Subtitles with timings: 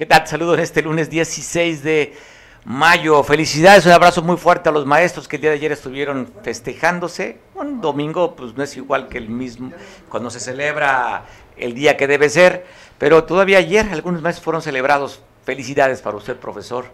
[0.00, 0.26] ¿Qué tal?
[0.26, 2.16] Saludos en este lunes 16 de
[2.64, 3.22] mayo.
[3.22, 7.38] Felicidades, un abrazo muy fuerte a los maestros que el día de ayer estuvieron festejándose.
[7.54, 9.72] Un domingo, pues no es igual que el mismo,
[10.08, 11.26] cuando se celebra
[11.58, 12.64] el día que debe ser,
[12.96, 15.20] pero todavía ayer algunos maestros fueron celebrados.
[15.44, 16.86] Felicidades para usted, profesor.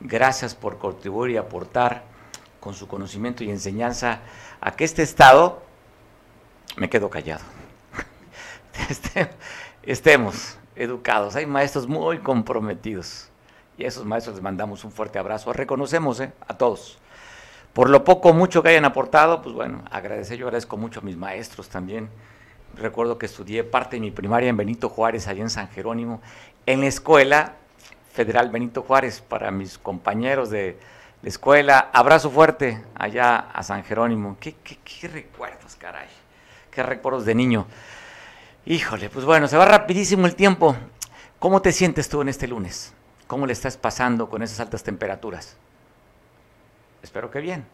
[0.00, 2.02] Gracias por contribuir y aportar
[2.58, 4.22] con su conocimiento y enseñanza
[4.60, 5.62] a que este Estado,
[6.76, 7.44] me quedo callado,
[8.90, 9.30] este,
[9.84, 11.36] estemos educados.
[11.36, 13.28] Hay maestros muy comprometidos
[13.76, 15.52] y a esos maestros les mandamos un fuerte abrazo.
[15.52, 16.32] Reconocemos ¿eh?
[16.48, 16.98] a todos.
[17.74, 21.16] Por lo poco mucho que hayan aportado, pues bueno, agradecer, yo agradezco mucho a mis
[21.16, 22.08] maestros también.
[22.74, 26.20] Recuerdo que estudié parte de mi primaria en Benito Juárez, allá en San Jerónimo,
[26.66, 27.54] en la escuela
[28.12, 30.78] federal Benito Juárez, para mis compañeros de
[31.22, 31.90] la escuela.
[31.92, 34.36] Abrazo fuerte allá a San Jerónimo.
[34.40, 36.08] ¿Qué, qué, qué recuerdos, caray?
[36.70, 37.66] Qué recuerdos de niño.
[38.70, 40.76] Híjole, pues bueno, se va rapidísimo el tiempo.
[41.40, 42.92] ¿Cómo te sientes tú en este lunes?
[43.26, 45.56] ¿Cómo le estás pasando con esas altas temperaturas?
[47.02, 47.66] Espero que bien.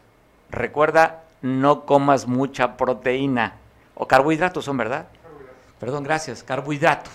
[0.49, 3.57] Recuerda, no comas mucha proteína
[3.93, 5.05] o carbohidratos son, ¿verdad?
[5.79, 7.13] Perdón, gracias, carbohidratos.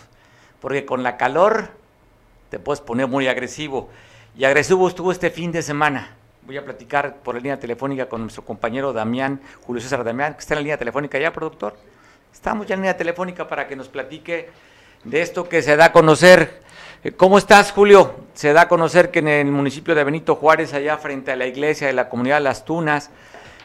[0.60, 1.70] Porque con la calor
[2.50, 3.90] te puedes poner muy agresivo.
[4.36, 6.14] Y agresivo estuvo este fin de semana.
[6.46, 10.38] Voy a platicar por la línea telefónica con nuestro compañero Damián, Julio César Damián, que
[10.38, 11.74] está en la línea telefónica ya, productor.
[12.32, 14.50] Estamos ya en línea telefónica para que nos platique
[15.04, 16.62] de esto que se da a conocer
[17.04, 18.14] eh, ¿Cómo estás, Julio?
[18.34, 21.46] Se da a conocer que en el municipio de Benito Juárez, allá frente a la
[21.46, 23.10] iglesia de la comunidad Las Tunas,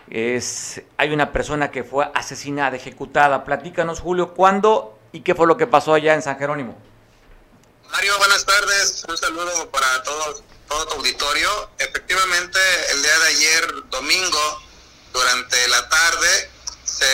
[0.10, 3.44] es, hay una persona que fue asesinada, ejecutada.
[3.44, 6.76] Platícanos, Julio, ¿cuándo y qué fue lo que pasó allá en San Jerónimo?
[7.92, 9.06] Mario, buenas tardes.
[9.08, 11.50] Un saludo para todo, todo tu auditorio.
[11.78, 12.60] Efectivamente,
[12.92, 14.62] el día de ayer, domingo,
[15.14, 16.50] durante la tarde,
[16.84, 17.06] se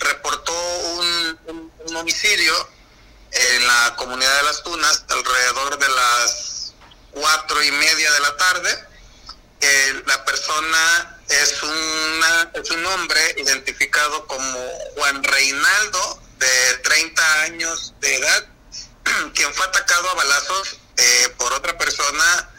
[0.00, 2.68] reportó un, homicidio
[3.32, 6.74] en la comunidad de Las Tunas alrededor de las
[7.10, 8.84] cuatro y media de la tarde.
[10.06, 14.58] la persona es, una, es un hombre identificado como
[14.96, 18.46] Juan Reinaldo, de 30 años de edad,
[19.34, 22.50] quien fue atacado a balazos eh, por otra persona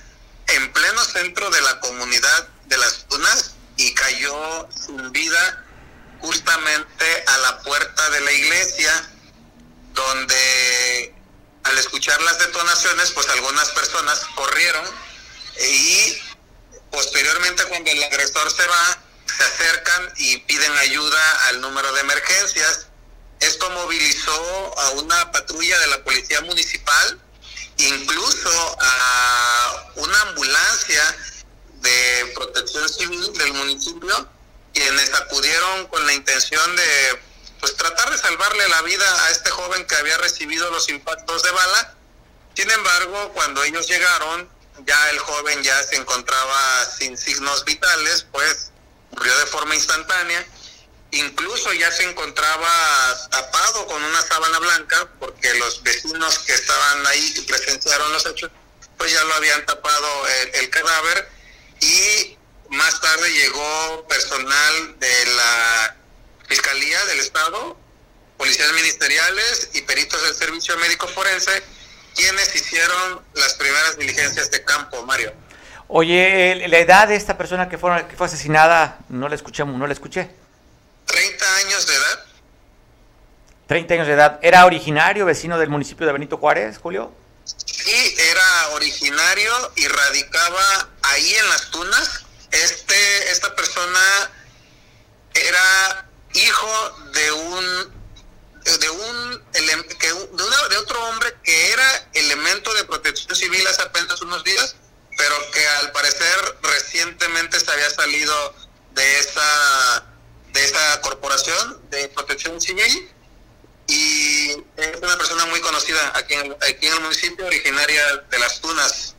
[0.47, 5.65] en pleno centro de la comunidad de Las Tunas y cayó sin vida
[6.21, 9.09] justamente a la puerta de la iglesia
[9.93, 11.13] donde
[11.63, 14.85] al escuchar las detonaciones, pues algunas personas corrieron
[15.61, 16.17] y
[16.91, 22.87] posteriormente cuando el agresor se va, se acercan y piden ayuda al número de emergencias.
[23.39, 27.21] Esto movilizó a una patrulla de la policía municipal,
[27.77, 31.17] incluso a una ambulancia
[31.75, 34.29] de protección civil del municipio,
[34.79, 37.19] quienes acudieron con la intención de
[37.59, 41.51] pues tratar de salvarle la vida a este joven que había recibido los impactos de
[41.51, 41.95] bala.
[42.55, 44.49] Sin embargo, cuando ellos llegaron,
[44.85, 48.71] ya el joven ya se encontraba sin signos vitales, pues
[49.11, 50.47] murió de forma instantánea.
[51.11, 57.33] Incluso ya se encontraba tapado con una sábana blanca, porque los vecinos que estaban ahí
[57.35, 58.49] y presenciaron los hechos,
[58.97, 61.29] pues ya lo habían tapado el, el cadáver.
[61.81, 62.38] Y
[62.71, 65.95] más tarde llegó personal de la
[66.47, 67.77] Fiscalía del Estado,
[68.37, 71.63] policías ministeriales y peritos del Servicio Médico Forense,
[72.15, 75.33] quienes hicieron las primeras diligencias de campo, Mario.
[75.87, 79.87] Oye, la edad de esta persona que fue, que fue asesinada, no la escuché, no
[79.87, 80.29] la escuché.
[81.05, 82.25] 30 años de edad.
[83.67, 84.39] 30 años de edad.
[84.41, 87.11] ¿Era originario, vecino del municipio de Benito Juárez, Julio?
[87.43, 92.25] Sí, era originario y radicaba ahí en las tunas.
[92.51, 94.31] Este, esta persona
[95.33, 97.99] era hijo de un
[98.63, 104.75] de un de, otro hombre que era elemento de protección civil hace apenas unos días,
[105.17, 108.55] pero que al parecer recientemente se había salido
[108.91, 110.05] de esa
[110.53, 113.11] de esa corporación de protección civil
[113.87, 118.61] y es una persona muy conocida aquí en, aquí en el municipio, originaria de Las
[118.61, 119.15] Tunas.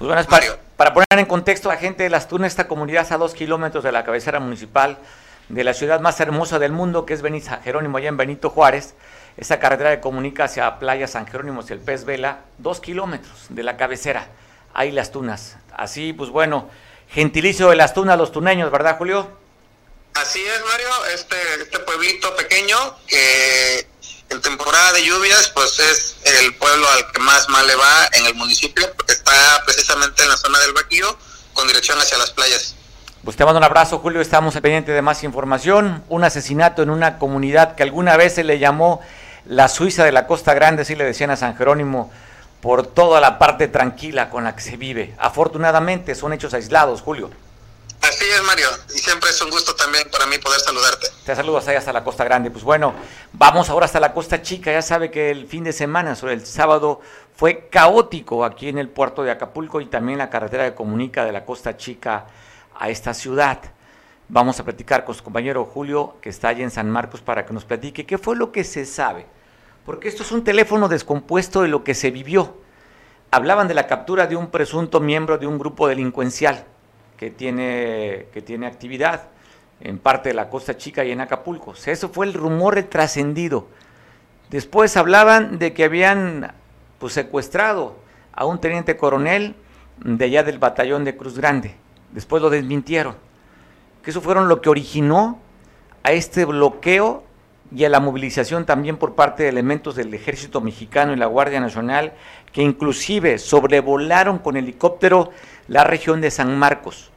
[0.00, 3.02] Pues bueno, para, para, poner en contexto a la gente de Las Tunas, esta comunidad
[3.02, 4.96] está a dos kilómetros de la cabecera municipal
[5.50, 8.94] de la ciudad más hermosa del mundo, que es Benito Jerónimo, allá en Benito Juárez.
[9.36, 13.62] Esa carretera que comunica hacia Playa San Jerónimo y el Pez Vela, dos kilómetros de
[13.62, 14.28] la cabecera.
[14.72, 15.58] Ahí las tunas.
[15.76, 16.70] Así, pues bueno,
[17.10, 19.28] gentilicio de las tunas, los tuneños, ¿verdad, Julio?
[20.14, 20.88] Así es, Mario.
[21.14, 23.86] Este, este pueblito pequeño que
[24.30, 28.26] en temporada de lluvias, pues es el pueblo al que más mal le va en
[28.26, 29.32] el municipio, porque está
[29.64, 31.16] precisamente en la zona del Baquillo,
[31.52, 32.74] con dirección hacia las playas.
[33.24, 34.20] Pues te mando un abrazo, Julio.
[34.20, 36.02] Estamos pendientes de más información.
[36.08, 39.00] Un asesinato en una comunidad que alguna vez se le llamó
[39.44, 42.10] la Suiza de la Costa Grande, así le decían a San Jerónimo,
[42.62, 45.14] por toda la parte tranquila con la que se vive.
[45.18, 47.30] Afortunadamente son hechos aislados, Julio.
[48.02, 51.08] Así es, Mario, y siempre es un gusto también para mí poder saludarte.
[51.24, 52.50] Te saludo hasta hasta la Costa Grande.
[52.50, 52.94] Pues bueno,
[53.34, 54.72] vamos ahora hasta la Costa Chica.
[54.72, 57.02] Ya sabe que el fin de semana, sobre el sábado,
[57.36, 61.32] fue caótico aquí en el puerto de Acapulco y también la carretera que comunica de
[61.32, 62.26] la Costa Chica
[62.74, 63.60] a esta ciudad.
[64.28, 67.52] Vamos a platicar con su compañero Julio, que está allí en San Marcos, para que
[67.52, 69.26] nos platique qué fue lo que se sabe.
[69.84, 72.56] Porque esto es un teléfono descompuesto de lo que se vivió.
[73.30, 76.64] Hablaban de la captura de un presunto miembro de un grupo delincuencial
[77.20, 79.28] que tiene, que tiene actividad
[79.82, 81.74] en parte de la Costa Chica y en Acapulco.
[81.84, 83.68] eso fue el rumor trascendido.
[84.48, 86.54] Después hablaban de que habían
[86.98, 87.96] pues, secuestrado
[88.32, 89.54] a un teniente coronel
[89.98, 91.74] de allá del batallón de Cruz Grande.
[92.10, 93.16] Después lo desmintieron.
[94.02, 95.40] Que eso fueron lo que originó
[96.02, 97.22] a este bloqueo
[97.70, 101.60] y a la movilización también por parte de elementos del ejército mexicano y la Guardia
[101.60, 102.14] Nacional,
[102.50, 105.30] que inclusive sobrevolaron con helicóptero
[105.68, 107.09] la región de San Marcos.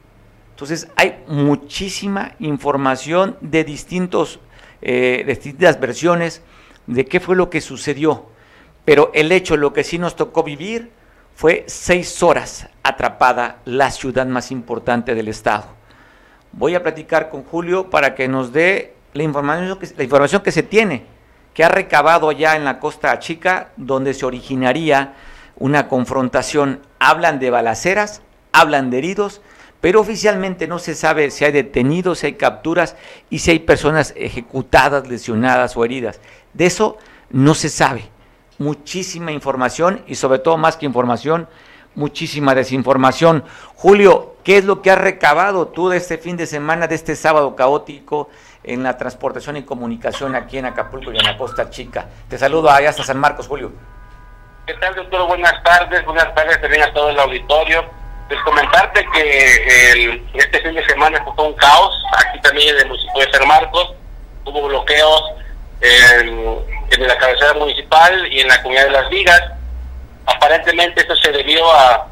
[0.54, 4.38] Entonces hay muchísima información de distintos,
[4.82, 6.42] eh, distintas versiones
[6.86, 8.26] de qué fue lo que sucedió.
[8.84, 10.92] Pero el hecho, lo que sí nos tocó vivir,
[11.34, 15.64] fue seis horas atrapada la ciudad más importante del estado.
[16.52, 20.52] Voy a platicar con Julio para que nos dé la información que, la información que
[20.52, 21.04] se tiene,
[21.52, 25.14] que ha recabado allá en la Costa Chica, donde se originaría
[25.56, 26.80] una confrontación.
[27.00, 28.22] Hablan de balaceras,
[28.52, 29.40] hablan de heridos,
[29.84, 32.96] pero oficialmente no se sabe si hay detenidos, si hay capturas
[33.28, 36.22] y si hay personas ejecutadas, lesionadas o heridas.
[36.54, 36.96] De eso
[37.28, 38.08] no se sabe.
[38.56, 41.48] Muchísima información y sobre todo más que información,
[41.96, 43.44] muchísima desinformación.
[43.74, 47.14] Julio, ¿qué es lo que has recabado tú de este fin de semana, de este
[47.14, 48.30] sábado caótico
[48.62, 52.08] en la transportación y comunicación aquí en Acapulco y en la Costa Chica?
[52.26, 53.70] Te saludo allá hasta San Marcos, Julio.
[54.66, 55.28] ¿Qué tal, doctor?
[55.28, 56.02] Buenas tardes.
[56.06, 57.93] Buenas tardes también a todo el auditorio
[58.28, 63.26] pues comentarte que este fin de semana fue un caos, aquí también en el municipio
[63.26, 63.94] de San Marcos,
[64.44, 65.22] hubo bloqueos
[65.80, 66.58] en,
[66.90, 69.42] en la cabecera municipal y en la comunidad de Las Vigas.
[70.26, 72.08] Aparentemente esto se debió a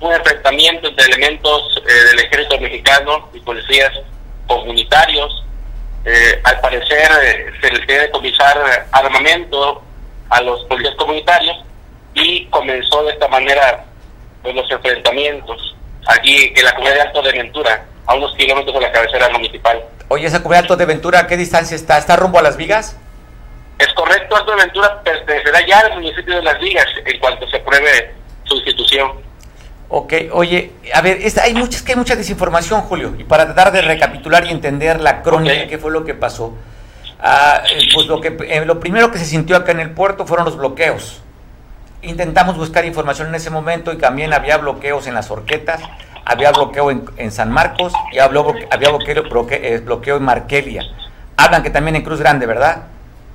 [0.00, 3.92] un enfrentamiento entre elementos eh, del ejército mexicano y policías
[4.46, 5.44] comunitarios.
[6.04, 9.82] Eh, al parecer eh, se les quiere decomisar armamento
[10.28, 11.56] a los policías comunitarios
[12.14, 13.84] y comenzó de esta manera
[14.54, 15.76] los enfrentamientos
[16.06, 19.82] aquí en la comunidad de Alto de Ventura, a unos kilómetros de la cabecera municipal.
[20.08, 21.98] Oye, esa comunidad de Alto de Ventura, ¿a qué distancia está?
[21.98, 22.96] ¿Está rumbo a Las Vigas?
[23.78, 27.58] Es correcto, Alto de Ventura pertenecerá ya al municipio de Las Vigas en cuanto se
[27.58, 28.14] pruebe
[28.44, 29.12] su institución.
[29.88, 33.82] Ok, oye, a ver, hay, muchas, que hay mucha desinformación, Julio, y para tratar de
[33.82, 36.54] recapitular y entender la crónica, qué fue lo que pasó.
[37.20, 37.62] Ah,
[37.94, 40.56] pues lo, que, eh, lo primero que se sintió acá en el puerto fueron los
[40.56, 41.22] bloqueos
[42.06, 45.80] intentamos buscar información en ese momento y también había bloqueos en las orquetas,
[46.24, 48.42] había bloqueo en, San Marcos y había,
[48.90, 50.82] bloqueo, eh, bloqueo, en Marquelia.
[51.36, 52.86] Hablan que también en Cruz Grande, ¿verdad?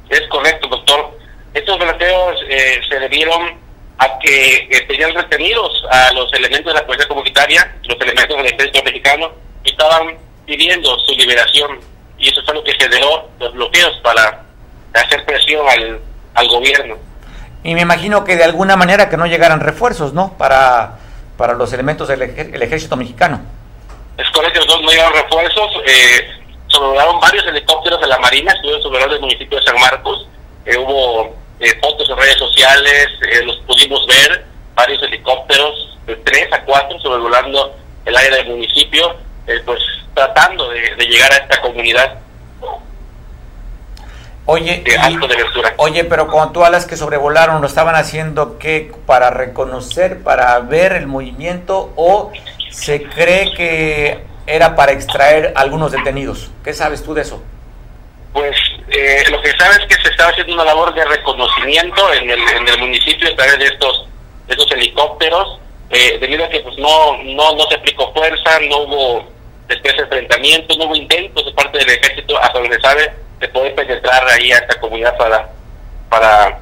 [0.10, 1.18] Es correcto, doctor.
[1.54, 3.60] Estos bloqueos eh, se debieron
[3.98, 8.46] a que eh, tenían retenidos a los elementos de la policía comunitaria, los elementos del
[8.48, 9.32] ejército mexicano,
[9.64, 11.80] y estaban pidiendo su liberación.
[12.18, 14.44] Y eso fue lo que generó los bloqueos para
[14.94, 16.00] hacer presión al,
[16.34, 17.11] al gobierno.
[17.64, 20.34] Y me imagino que de alguna manera que no llegaran refuerzos, ¿no?
[20.38, 20.98] Para,
[21.38, 23.42] para los elementos del ejército mexicano.
[24.18, 25.72] Es correcto, no, llegaron refuerzos.
[25.86, 30.28] Eh, sobrevolaron varios helicópteros de la Marina, estuvieron sobre el municipio de San Marcos.
[30.66, 36.52] Eh, hubo eh, fotos en redes sociales, eh, los pudimos ver, varios helicópteros, de tres
[36.52, 37.76] a cuatro, sobrevolando
[38.06, 39.16] el área del municipio,
[39.66, 39.80] pues
[40.14, 42.20] tratando de llegar a esta comunidad.
[44.52, 44.84] Oye,
[45.78, 48.92] oye, pero cuando tú hablas que sobrevolaron, ¿lo estaban haciendo qué?
[49.06, 52.34] ¿Para reconocer, para ver el movimiento o
[52.70, 56.52] se cree que era para extraer algunos detenidos?
[56.66, 57.42] ¿Qué sabes tú de eso?
[58.34, 58.58] Pues
[58.90, 62.40] eh, lo que sabes es que se estaba haciendo una labor de reconocimiento en el,
[62.40, 64.06] en el municipio a través de estos,
[64.50, 65.60] estos helicópteros,
[65.92, 69.24] eh, debido a que pues no, no, no se aplicó fuerza, no hubo
[69.70, 73.76] después de enfrentamiento, no hubo intentos de parte del ejército, hasta donde sabe, de poder
[73.76, 75.50] penetrar ahí a esta comunidad para,
[76.08, 76.60] para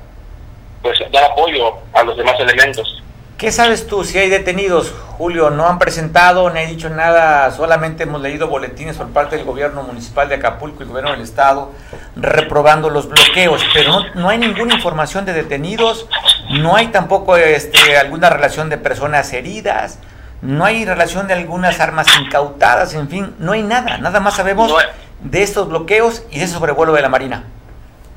[0.81, 3.03] pues dar apoyo a los demás elementos.
[3.38, 5.50] ¿Qué sabes tú si hay detenidos, Julio?
[5.50, 9.83] No han presentado, ni han dicho nada, solamente hemos leído boletines por parte del gobierno
[9.83, 11.71] municipal de Acapulco y el gobierno del estado
[12.17, 16.07] reprobando los bloqueos, pero no, no hay ninguna información de detenidos,
[16.50, 20.00] no hay tampoco este, alguna relación de personas heridas,
[20.41, 24.74] no hay relación de algunas armas incautadas, en fin, no hay nada, nada más sabemos
[25.22, 27.46] de estos bloqueos y de ese sobrevuelo de la Marina.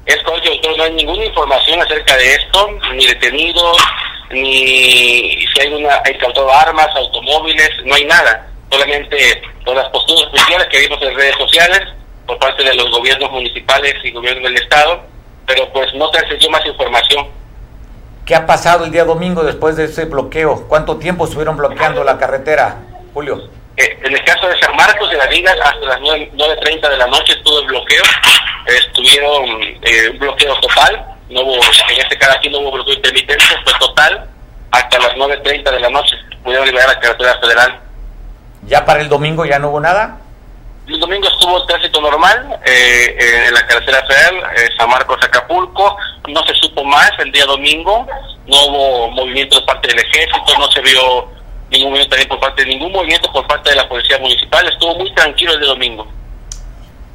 [0.06, 3.76] Es correcto, no hay ninguna información acerca de esto, ni detenidos,
[4.30, 8.48] ni si hay una hay incautado armas, automóviles, no hay nada.
[8.70, 11.80] Solamente todas las posturas oficiales que vimos en redes sociales
[12.26, 15.02] por parte de los gobiernos municipales y gobiernos del Estado,
[15.46, 17.26] pero pues no trascendió más información.
[18.24, 20.66] ¿Qué ha pasado el día domingo después de ese bloqueo?
[20.68, 22.78] ¿Cuánto tiempo estuvieron bloqueando la carretera,
[23.12, 23.48] Julio?
[23.76, 27.06] Eh, en el caso de San Marcos de la Vigas, hasta las 9.30 de la
[27.06, 28.02] noche estuvo el bloqueo.
[28.66, 31.06] Estuvieron eh, un bloqueo total.
[31.30, 34.28] No hubo, en este caso aquí no hubo bloqueo intermitente, fue total
[34.70, 36.16] hasta las 9.30 de la noche.
[36.44, 37.80] Pudieron liberar la carretera federal.
[38.66, 40.18] ¿Ya para el domingo ya no hubo nada?
[40.86, 44.42] El domingo estuvo el tránsito normal eh, en la carretera federal,
[44.76, 45.96] San Marcos Acapulco.
[46.28, 48.06] No se supo más el día domingo.
[48.46, 51.41] No hubo movimiento de parte del ejército, no se vio
[51.72, 54.66] ningún movimiento también por parte de ningún movimiento por parte de la policía municipal.
[54.68, 56.06] Estuvo muy tranquilo el de domingo.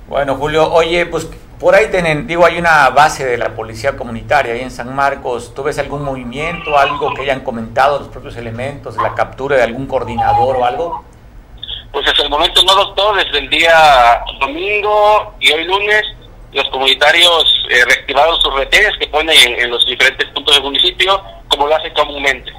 [0.08, 1.28] Bueno, Julio, oye, pues
[1.60, 5.54] por ahí tienen, digo, hay una base de la policía comunitaria ahí en San Marcos.
[5.56, 9.88] ¿Tú ves algún movimiento, algo que hayan comentado los propios elementos, la captura de algún
[9.88, 11.04] coordinador o algo?
[11.92, 13.16] Pues hasta el momento no, doctor.
[13.18, 16.04] Desde el día domingo y hoy lunes,
[16.54, 21.22] los comunitarios eh, reactivaron sus retenes que ponen en, en los diferentes puntos del municipio,
[21.48, 22.52] como lo hacen comúnmente.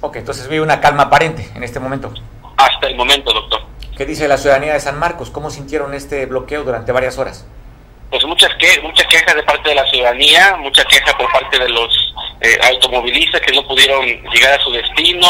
[0.00, 2.12] Ok, entonces vi una calma aparente en este momento.
[2.56, 3.62] Hasta el momento, doctor.
[3.96, 5.30] ¿Qué dice la ciudadanía de San Marcos?
[5.30, 7.46] ¿Cómo sintieron este bloqueo durante varias horas?
[8.10, 11.68] Pues muchas, que, muchas quejas de parte de la ciudadanía, muchas quejas por parte de
[11.68, 15.26] los eh, automovilistas que no pudieron llegar a su destino.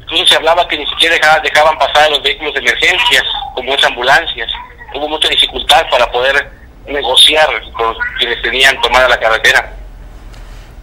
[0.00, 4.48] Incluso se hablaba que ni siquiera dejaban, pasar los vehículos de emergencias, como las ambulancias.
[4.94, 6.52] Hubo mucha dificultad para poder
[6.86, 9.74] negociar con quienes tenían tomada la carretera.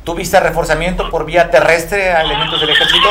[0.03, 3.07] ¿Tuviste reforzamiento por vía terrestre a elementos del ejército?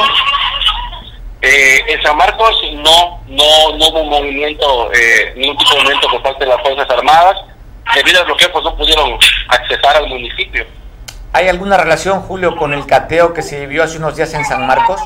[1.43, 6.23] Eh, en San Marcos no, no, no hubo movimiento, eh, ningún tipo de movimiento por
[6.23, 7.37] parte de las Fuerzas Armadas.
[7.95, 9.19] Debido al bloqueo, pues no pudieron
[9.49, 10.67] accesar al municipio.
[11.33, 14.67] ¿Hay alguna relación, Julio, con el cateo que se vivió hace unos días en San
[14.67, 15.01] Marcos?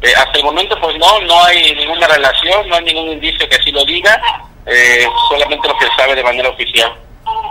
[0.00, 3.54] Eh, hasta el momento, pues no, no hay ninguna relación, no hay ningún indicio que
[3.56, 4.20] así lo diga,
[4.66, 6.92] eh, solamente lo que se sabe de manera oficial.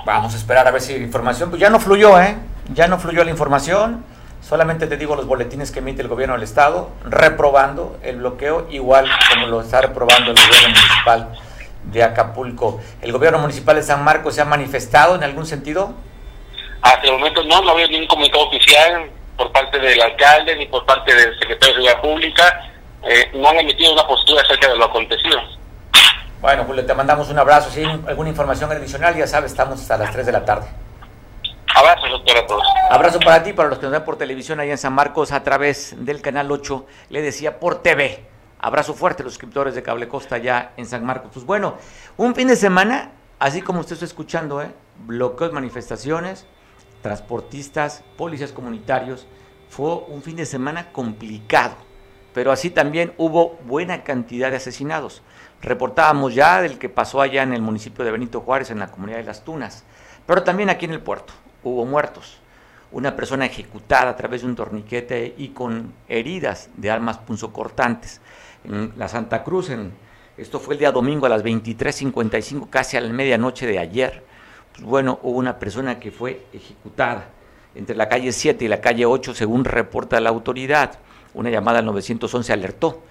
[0.06, 2.36] Vamos a esperar a ver si la información, pues ya no fluyó, ¿eh?
[2.74, 4.06] Ya no fluyó la información,
[4.42, 9.10] solamente te digo los boletines que emite el gobierno del Estado, reprobando el bloqueo, igual
[9.30, 11.40] como lo está reprobando el gobierno municipal
[11.84, 12.80] de Acapulco.
[13.02, 15.94] ¿El gobierno municipal de San Marcos se ha manifestado en algún sentido?
[16.82, 20.66] Hasta el momento no, no ha habido ningún comunicado oficial por parte del alcalde ni
[20.68, 22.72] por parte del secretario de Seguridad Pública.
[23.04, 25.40] Eh, no han emitido una postura acerca de lo acontecido.
[26.40, 27.70] Bueno, Julio, te mandamos un abrazo.
[27.70, 30.68] Si hay alguna información adicional, ya sabes, estamos hasta las 3 de la tarde.
[31.76, 32.64] Abrazo, doctor, a todos.
[32.90, 35.44] Abrazo para ti, para los que nos ven por televisión allá en San Marcos a
[35.44, 38.26] través del canal 8, le decía por TV.
[38.60, 41.32] Abrazo fuerte a los suscriptores de Cable Costa allá en San Marcos.
[41.34, 41.76] Pues bueno,
[42.18, 44.72] un fin de semana, así como usted está escuchando, ¿eh?
[45.06, 46.46] bloqueos, manifestaciones,
[47.02, 49.26] transportistas, policías comunitarios.
[49.70, 51.76] Fue un fin de semana complicado,
[52.34, 55.24] pero así también hubo buena cantidad de asesinados.
[55.62, 59.20] Reportábamos ya del que pasó allá en el municipio de Benito Juárez, en la comunidad
[59.20, 59.86] de Las Tunas,
[60.28, 62.38] pero también aquí en el puerto hubo muertos.
[62.92, 68.20] Una persona ejecutada a través de un torniquete y con heridas de armas punzocortantes.
[68.66, 69.94] En la Santa Cruz, en,
[70.38, 74.24] esto fue el día domingo a las 23.55, casi a la medianoche de ayer.
[74.74, 77.30] Pues bueno, hubo una persona que fue ejecutada
[77.76, 81.00] entre la calle 7 y la calle 8, según reporta la autoridad.
[81.34, 83.02] Una llamada al 911 alertó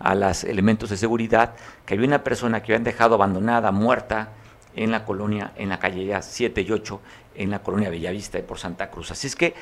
[0.00, 4.32] a los elementos de seguridad que había una persona que habían dejado abandonada, muerta,
[4.78, 7.00] en la colonia, en la calle ya 7 y 8,
[7.34, 9.10] en la colonia Bellavista y por Santa Cruz.
[9.10, 9.54] Así es que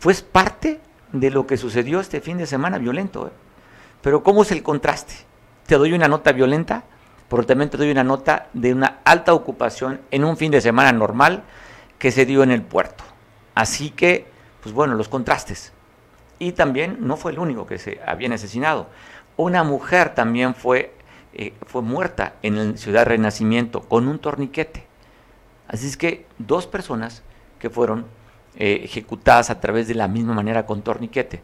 [0.00, 0.80] fue parte
[1.12, 3.28] de lo que sucedió este fin de semana violento.
[3.28, 3.30] ¿eh?
[4.02, 5.14] Pero ¿cómo es el contraste?
[5.66, 6.82] Te doy una nota violenta,
[7.28, 10.92] pero también te doy una nota de una alta ocupación en un fin de semana
[10.92, 11.44] normal
[11.98, 13.04] que se dio en el puerto.
[13.54, 14.26] Así que,
[14.62, 15.72] pues bueno, los contrastes.
[16.40, 18.88] Y también no fue el único que se había asesinado.
[19.36, 20.92] Una mujer también fue,
[21.34, 24.86] eh, fue muerta en el Ciudad Renacimiento con un torniquete.
[25.68, 27.22] Así es que dos personas
[27.58, 28.06] que fueron
[28.56, 31.42] eh, ejecutadas a través de la misma manera con torniquete.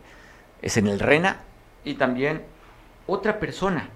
[0.62, 1.40] Es en el Rena
[1.84, 2.42] y también
[3.06, 3.88] otra persona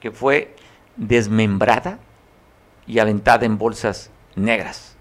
[0.00, 0.54] que fue
[0.96, 1.98] desmembrada
[2.86, 4.96] y aventada en bolsas negras.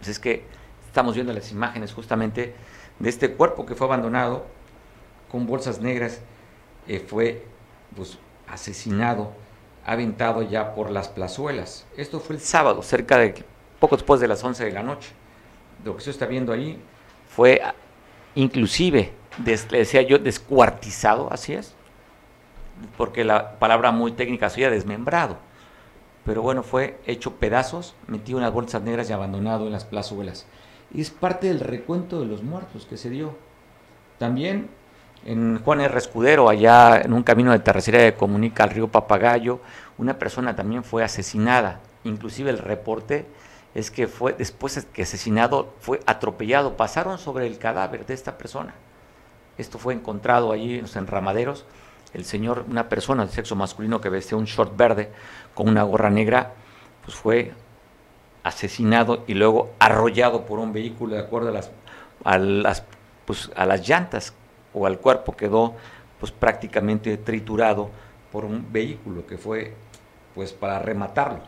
[0.00, 0.44] Así es que
[0.86, 2.54] estamos viendo las imágenes justamente
[2.98, 4.46] de este cuerpo que fue abandonado
[5.30, 6.20] con bolsas negras,
[6.86, 7.44] eh, fue
[7.94, 9.32] pues, asesinado,
[9.84, 11.86] aventado ya por las plazuelas.
[11.96, 13.44] Esto fue el sábado, cerca de
[13.78, 15.10] poco después de las 11 de la noche.
[15.84, 16.80] Lo que se está viendo ahí
[17.28, 17.60] fue
[18.34, 21.74] inclusive, des, le decía yo, descuartizado, así es,
[22.96, 25.38] porque la palabra muy técnica sería desmembrado.
[26.24, 30.46] Pero bueno, fue hecho pedazos, metido en las bolsas negras y abandonado en las plazuelas.
[30.92, 33.36] Y es parte del recuento de los muertos que se dio.
[34.18, 34.68] También
[35.26, 35.98] en Juan R.
[35.98, 39.58] Escudero, allá en un camino de terracería que comunica al río Papagayo,
[39.98, 41.80] una persona también fue asesinada.
[42.04, 43.26] Inclusive el reporte
[43.74, 46.76] es que fue después de que asesinado fue atropellado.
[46.76, 48.74] Pasaron sobre el cadáver de esta persona.
[49.58, 51.64] Esto fue encontrado allí en los enramaderos.
[52.14, 55.10] El señor, una persona de sexo masculino que vestía un short verde
[55.54, 56.52] con una gorra negra,
[57.04, 57.52] pues fue
[58.44, 61.72] asesinado y luego arrollado por un vehículo de acuerdo a las,
[62.22, 62.84] a las,
[63.26, 64.32] pues, a las llantas
[64.76, 65.74] o al cuerpo quedó
[66.20, 67.90] pues prácticamente triturado
[68.30, 69.72] por un vehículo que fue
[70.34, 71.40] pues para rematarlo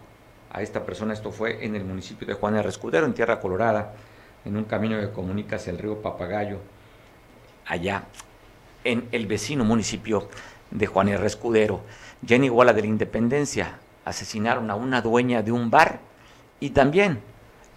[0.50, 1.12] a esta persona.
[1.12, 2.66] Esto fue en el municipio de Juan R.
[2.66, 3.92] Escudero, en Tierra Colorada,
[4.46, 6.58] en un camino que comunica hacia el río Papagayo,
[7.66, 8.04] allá
[8.82, 10.28] en el vecino municipio
[10.70, 11.26] de Juan R.
[11.26, 11.82] Escudero.
[12.22, 16.00] Ya en Iguala de la Independencia asesinaron a una dueña de un bar
[16.60, 17.20] y también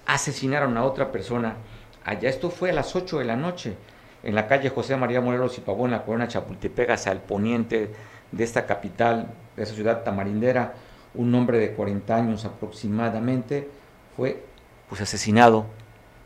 [0.05, 1.55] asesinaron a otra persona
[2.05, 2.29] allá.
[2.29, 3.75] Esto fue a las 8 de la noche
[4.23, 7.91] en la calle José María Morelos y Pavón, la colonia Chapultepec, hacia el poniente
[8.31, 10.73] de esta capital, de esa ciudad tamarindera.
[11.13, 13.67] Un hombre de 40 años aproximadamente
[14.15, 14.43] fue
[14.87, 15.65] pues, asesinado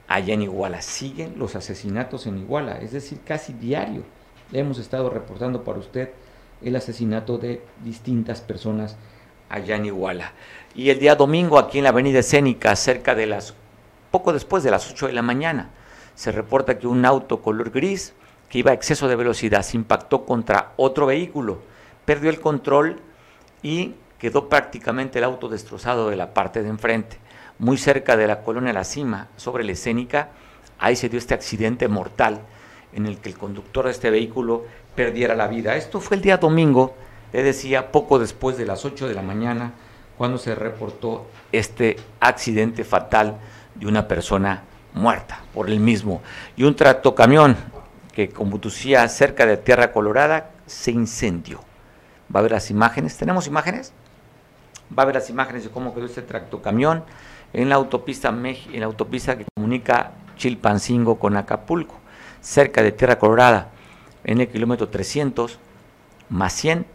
[0.08, 0.82] allá en Iguala.
[0.82, 4.04] Siguen los asesinatos en Iguala, es decir, casi diario.
[4.52, 6.10] Hemos estado reportando para usted
[6.62, 8.98] el asesinato de distintas personas
[9.50, 10.34] allá en Iguala.
[10.76, 13.54] Y el día domingo aquí en la avenida Escénica, cerca de las,
[14.12, 15.70] poco después de las 8 de la mañana,
[16.16, 18.14] se reporta que un auto color gris
[18.50, 21.60] que iba a exceso de velocidad se impactó contra otro vehículo,
[22.06, 23.00] perdió el control
[23.62, 27.18] y quedó prácticamente el auto destrozado de la parte de enfrente.
[27.60, 30.30] Muy cerca de la colonia La Cima, sobre la escénica,
[30.80, 32.42] ahí se dio este accidente mortal
[32.94, 35.76] en el que el conductor de este vehículo perdiera la vida.
[35.76, 36.96] Esto fue el día domingo,
[37.34, 39.74] le decía, poco después de las 8 de la mañana,
[40.18, 43.38] cuando se reportó este accidente fatal
[43.76, 44.64] de una persona
[44.96, 46.22] muerta por el mismo.
[46.56, 47.56] Y un tractocamión
[48.14, 51.60] que conducía cerca de Tierra Colorada se incendió.
[52.34, 53.18] Va a ver las imágenes.
[53.18, 53.94] ¿Tenemos imágenes?
[54.98, 57.04] Va a ver las imágenes de cómo quedó este tractocamión
[57.54, 61.96] en la autopista, en la autopista que comunica Chilpancingo con Acapulco,
[62.42, 63.70] cerca de Tierra Colorada,
[64.24, 65.60] en el kilómetro 300
[66.30, 66.86] más 100.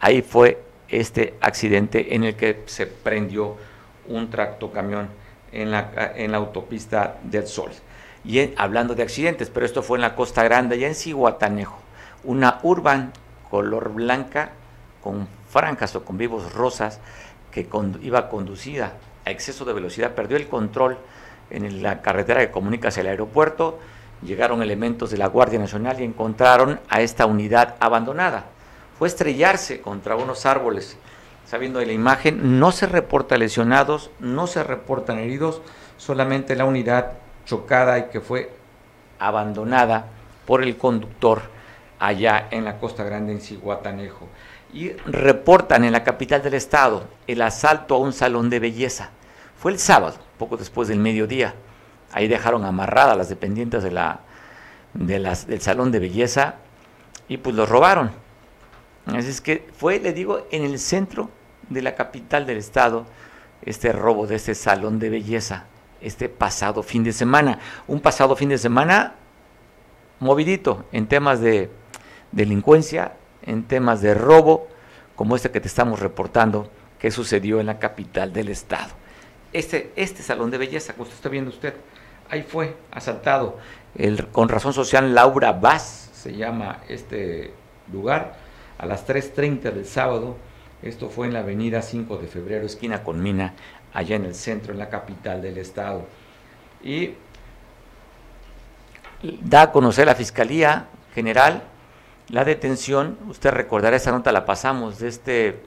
[0.00, 3.56] Ahí fue este accidente en el que se prendió
[4.08, 5.08] un tractocamión
[5.62, 7.70] en la, la autopista del Sol.
[8.24, 11.78] Y hablando de accidentes, pero esto fue en la Costa Grande, ya en Cihuatanejo,
[12.24, 13.12] una urban
[13.50, 14.50] color blanca
[15.02, 17.00] con franjas o con vivos rosas
[17.50, 17.68] que
[18.02, 20.98] iba conducida a exceso de velocidad, perdió el control
[21.50, 23.78] en la carretera que comunica hacia el aeropuerto,
[24.22, 28.46] llegaron elementos de la Guardia Nacional y encontraron a esta unidad abandonada.
[28.98, 30.96] Fue estrellarse contra unos árboles
[31.46, 35.62] sabiendo de la imagen, no se reporta lesionados, no se reportan heridos,
[35.96, 37.12] solamente la unidad
[37.46, 38.50] chocada y que fue
[39.18, 40.06] abandonada
[40.44, 41.42] por el conductor
[41.98, 44.28] allá en la Costa Grande, en Ciguatanejo.
[44.72, 49.10] Y reportan en la capital del estado el asalto a un salón de belleza.
[49.56, 51.54] Fue el sábado, poco después del mediodía.
[52.12, 54.20] Ahí dejaron amarradas las dependientes de la,
[54.94, 56.56] de las, del salón de belleza
[57.28, 58.25] y pues los robaron.
[59.06, 61.30] Así es que fue, le digo, en el centro
[61.68, 63.06] de la capital del estado
[63.62, 65.66] este robo de este salón de belleza
[66.00, 67.58] este pasado fin de semana.
[67.86, 69.14] Un pasado fin de semana
[70.20, 71.70] movidito en temas de
[72.32, 74.68] delincuencia, en temas de robo,
[75.14, 78.92] como este que te estamos reportando que sucedió en la capital del estado.
[79.52, 81.74] Este, este salón de belleza, como está viendo usted,
[82.28, 83.58] ahí fue asaltado.
[83.94, 87.52] El, con razón social Laura Vaz se llama este
[87.92, 88.36] lugar,
[88.78, 90.36] a las 3.30 del sábado
[90.82, 93.54] esto fue en la avenida 5 de febrero, esquina con Mina,
[93.92, 96.06] allá en el centro, en la capital del estado.
[96.82, 97.14] Y
[99.40, 101.62] da a conocer la Fiscalía General
[102.28, 105.62] la detención, usted recordará esa nota, la pasamos, de este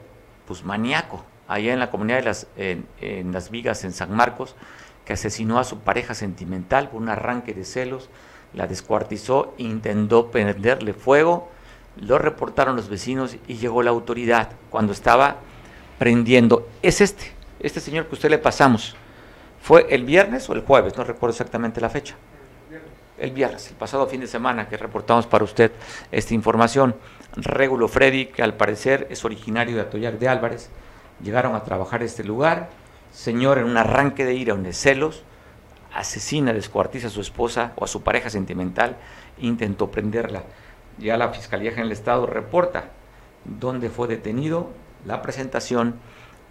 [0.45, 4.56] pues maníaco, allá en la comunidad de las, en, en las Vigas, en San Marcos,
[5.06, 8.10] que asesinó a su pareja sentimental por un arranque de celos,
[8.54, 11.50] la descuartizó, intentó prenderle fuego,
[11.97, 15.38] lo reportaron los vecinos y llegó la autoridad cuando estaba
[15.97, 16.67] prendiendo.
[16.82, 18.95] Es este, este señor que usted le pasamos.
[19.62, 20.97] ¿Fue el viernes o el jueves?
[20.97, 22.15] No recuerdo exactamente la fecha.
[23.17, 25.71] El viernes, el pasado fin de semana que reportamos para usted
[26.10, 26.95] esta información.
[27.36, 30.69] Régulo Freddy, que al parecer es originario de Atoyac de Álvarez,
[31.21, 32.69] llegaron a trabajar este lugar.
[33.12, 35.23] Señor, en un arranque de ira o de celos,
[35.93, 38.95] asesina, descuartiza a su esposa o a su pareja sentimental,
[39.39, 40.43] intentó prenderla
[41.00, 42.86] ya la Fiscalía General del Estado reporta
[43.46, 44.70] dónde fue detenido
[45.06, 45.96] la presentación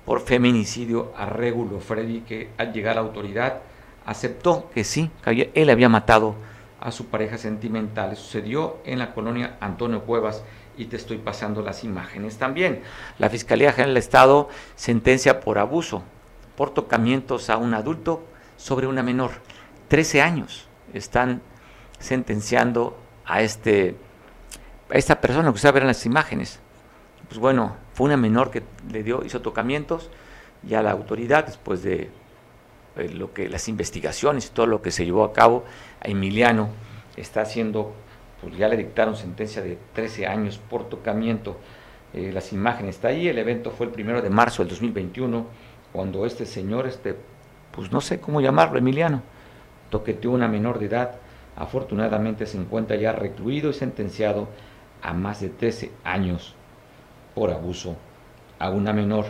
[0.05, 3.61] por feminicidio a Régulo Freddy, que al llegar a la autoridad
[4.07, 6.35] aceptó que sí, que él había matado
[6.81, 8.17] a su pareja sentimental.
[8.17, 10.43] Sucedió en la colonia Antonio Cuevas
[10.79, 12.83] y te estoy pasando las imágenes también.
[13.19, 16.03] La Fiscalía General del Estado sentencia por abuso,
[16.57, 18.25] por tocamientos a un adulto
[18.57, 19.33] sobre una menor.
[19.89, 21.43] 13 años están
[21.99, 23.97] sentenciando a este
[24.91, 26.61] esta persona que usted ver en las imágenes.
[27.29, 30.11] Pues bueno, fue una menor que le dio, hizo tocamientos,
[30.63, 32.11] ya la autoridad, después de
[32.97, 35.65] eh, lo que las investigaciones y todo lo que se llevó a cabo,
[36.01, 36.71] a Emiliano
[37.17, 37.93] está haciendo,
[38.41, 41.59] pues ya le dictaron sentencia de 13 años por tocamiento.
[42.15, 45.47] Eh, las imágenes está ahí, el evento fue el primero de marzo del 2021,
[45.93, 47.15] cuando este señor, este,
[47.73, 49.23] pues no sé cómo llamarlo, Emiliano,
[49.91, 51.17] toqueteó una menor de edad.
[51.57, 54.49] Afortunadamente se encuentra ya recluido y sentenciado
[55.03, 56.55] a más de 13 años
[57.35, 57.97] por abuso
[58.59, 59.27] a una menor.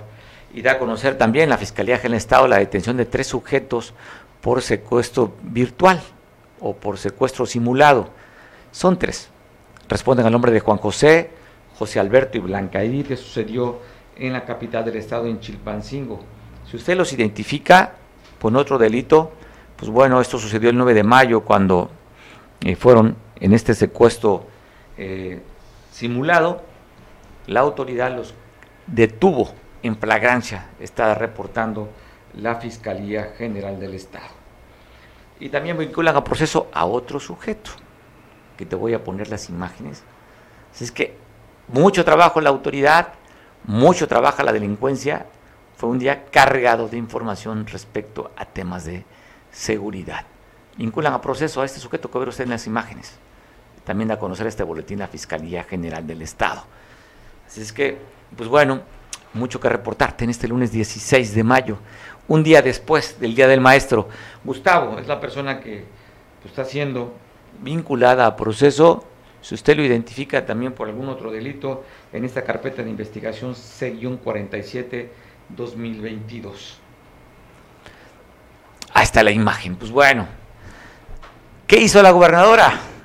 [0.53, 3.93] Y da a conocer también la Fiscalía General del Estado la detención de tres sujetos
[4.41, 6.01] por secuestro virtual
[6.61, 8.09] o por secuestro simulado.
[8.73, 9.29] Son tres.
[9.89, 11.31] Responden al nombre de Juan José,
[11.79, 13.81] José Alberto y Blanca Edith, que sucedió
[14.17, 16.21] en la capital del estado, en Chilpancingo.
[16.71, 17.95] Si usted los identifica
[18.41, 19.33] con otro delito,
[19.77, 21.91] pues bueno, esto sucedió el 9 de mayo cuando
[22.61, 24.47] eh, fueron en este secuestro
[24.97, 25.41] eh,
[25.99, 26.63] simulado,
[27.49, 28.33] la autoridad los
[28.87, 31.89] detuvo en flagrancia, está reportando
[32.35, 34.31] la Fiscalía General del Estado.
[35.41, 37.73] Y también vinculan a proceso a otro sujeto,
[38.57, 40.05] que te voy a poner las imágenes.
[40.81, 41.17] es que
[41.67, 43.15] mucho trabajo la autoridad,
[43.65, 45.27] mucho trabajo la delincuencia,
[45.77, 49.05] fue un día cargado de información respecto a temas de
[49.51, 50.27] seguridad.
[50.77, 53.19] Vinculan a proceso a este sujeto que ve usted en las imágenes
[53.88, 56.62] también da a conocer este boletín la Fiscalía General del Estado.
[57.46, 57.96] Así es que,
[58.37, 58.83] pues bueno,
[59.33, 61.79] mucho que reportarte en este lunes 16 de mayo,
[62.29, 64.11] un día después del Día del Maestro.
[64.44, 65.87] Gustavo es la persona que
[66.44, 67.14] está siendo
[67.62, 69.07] vinculada a proceso.
[69.40, 75.09] Si usted lo identifica también por algún otro delito, en esta carpeta de investigación C-47
[75.48, 76.79] 2022.
[78.92, 79.77] Ahí está la imagen.
[79.77, 80.27] Pues bueno,
[81.66, 82.98] ¿qué hizo la gobernadora?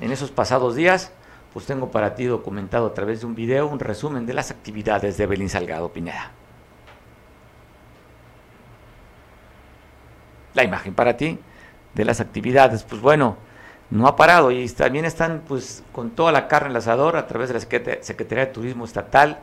[0.00, 1.12] En esos pasados días,
[1.52, 5.16] pues tengo para ti documentado a través de un video un resumen de las actividades
[5.16, 6.32] de Belín Salgado Pineda.
[10.54, 11.38] La imagen para ti
[11.94, 13.36] de las actividades, pues bueno,
[13.90, 17.48] no ha parado y también están pues con toda la carne el asador a través
[17.48, 19.38] de la Secretaría de Turismo Estatal,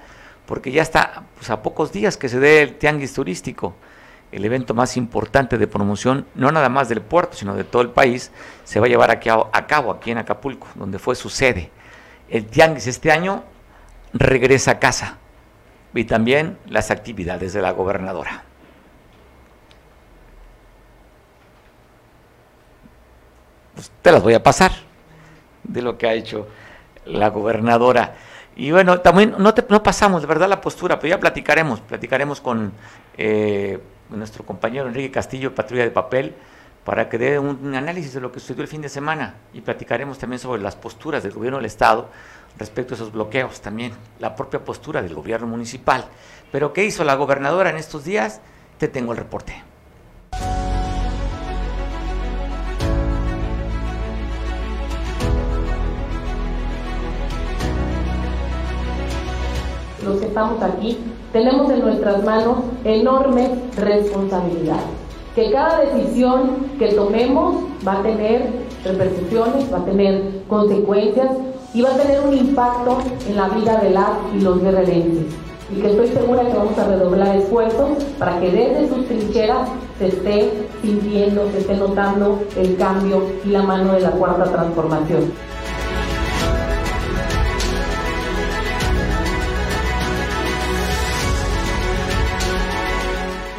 [0.45, 3.75] porque ya está pues, a pocos días que se dé el tianguis turístico
[4.31, 7.89] el evento más importante de promoción, no nada más del puerto, sino de todo el
[7.89, 8.31] país,
[8.63, 11.71] se va a llevar a, cabo aquí en Acapulco, donde fue su sede.
[12.29, 13.43] El Tianguis este año
[14.13, 15.17] regresa a casa
[15.93, 18.43] y también las actividades de la gobernadora.
[23.75, 24.71] Pues te las voy a pasar
[25.63, 26.47] de lo que ha hecho
[27.05, 28.15] la gobernadora.
[28.55, 32.71] Y bueno, también no, no pasamos de verdad la postura, pero ya platicaremos, platicaremos con
[33.17, 36.35] eh, nuestro compañero Enrique Castillo, Patrulla de Papel,
[36.83, 40.19] para que dé un análisis de lo que sucedió el fin de semana y platicaremos
[40.19, 42.09] también sobre las posturas del gobierno del Estado
[42.57, 46.05] respecto a esos bloqueos, también la propia postura del gobierno municipal.
[46.51, 48.39] Pero ¿qué hizo la gobernadora en estos días?
[48.77, 49.74] Te tengo el reporte.
[60.05, 60.97] Los que estamos aquí,
[61.33, 64.79] tenemos en nuestras manos enorme responsabilidad.
[65.35, 68.49] Que cada decisión que tomemos va a tener
[68.85, 71.29] repercusiones, va a tener consecuencias
[71.73, 75.25] y va a tener un impacto en la vida de las y los guerrerenses.
[75.75, 80.07] Y que estoy segura que vamos a redoblar esfuerzos para que desde sus trincheras se
[80.07, 85.31] esté sintiendo, se esté notando el cambio y la mano de la cuarta transformación.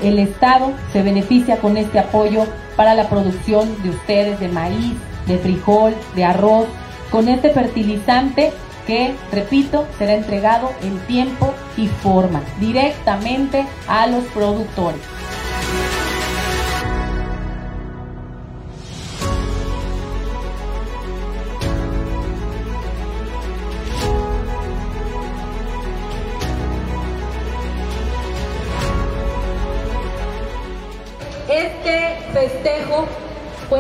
[0.03, 4.95] El Estado se beneficia con este apoyo para la producción de ustedes de maíz,
[5.27, 6.67] de frijol, de arroz,
[7.11, 8.53] con este fertilizante
[8.87, 15.01] que, repito, será entregado en tiempo y forma directamente a los productores.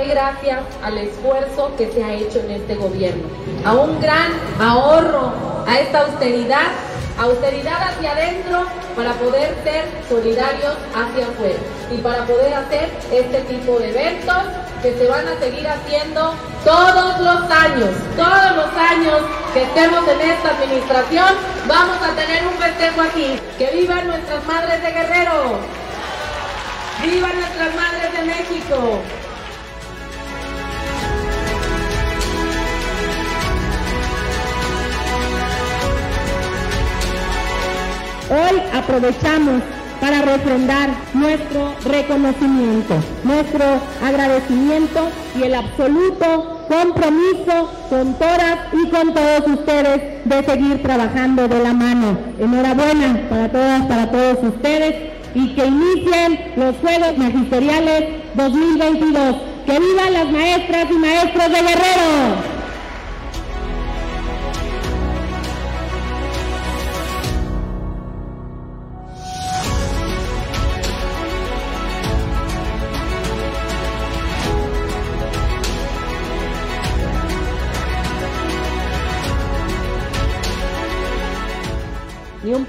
[0.06, 3.28] Gracias al esfuerzo que se ha hecho en este gobierno,
[3.64, 5.32] a un gran ahorro,
[5.66, 6.68] a esta austeridad,
[7.18, 11.58] austeridad hacia adentro para poder ser solidarios hacia afuera
[11.90, 14.42] y para poder hacer este tipo de eventos
[14.82, 19.20] que se van a seguir haciendo todos los años, todos los años
[19.52, 21.34] que estemos en esta administración,
[21.66, 23.40] vamos a tener un festejo aquí.
[23.58, 25.58] Que vivan nuestras madres de Guerrero,
[27.02, 29.00] vivan nuestras madres de México.
[38.28, 39.62] Hoy aprovechamos
[40.00, 43.64] para refrendar nuestro reconocimiento, nuestro
[44.04, 45.08] agradecimiento
[45.38, 51.72] y el absoluto compromiso con todas y con todos ustedes de seguir trabajando de la
[51.72, 52.18] mano.
[52.40, 59.36] Enhorabuena para todas, para todos ustedes y que inicien los Juegos Magisteriales 2022.
[59.66, 62.55] ¡Que vivan las maestras y maestros de Guerrero!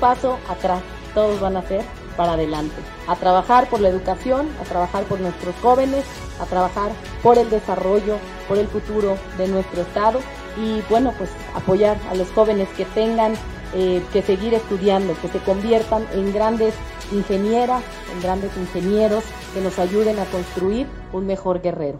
[0.08, 0.82] Paso atrás,
[1.13, 1.84] todos van a ser
[2.15, 2.76] para adelante,
[3.10, 6.06] a trabajar por la educación, a trabajar por nuestros jóvenes,
[6.39, 6.91] a trabajar
[7.22, 8.15] por el desarrollo,
[8.48, 10.20] por el futuro de nuestro Estado
[10.56, 13.34] y bueno, pues apoyar a los jóvenes que tengan
[13.76, 16.74] eh, que seguir estudiando, que se conviertan en grandes
[17.12, 22.00] ingenieras, en grandes ingenieros que nos ayuden a construir un mejor guerrero.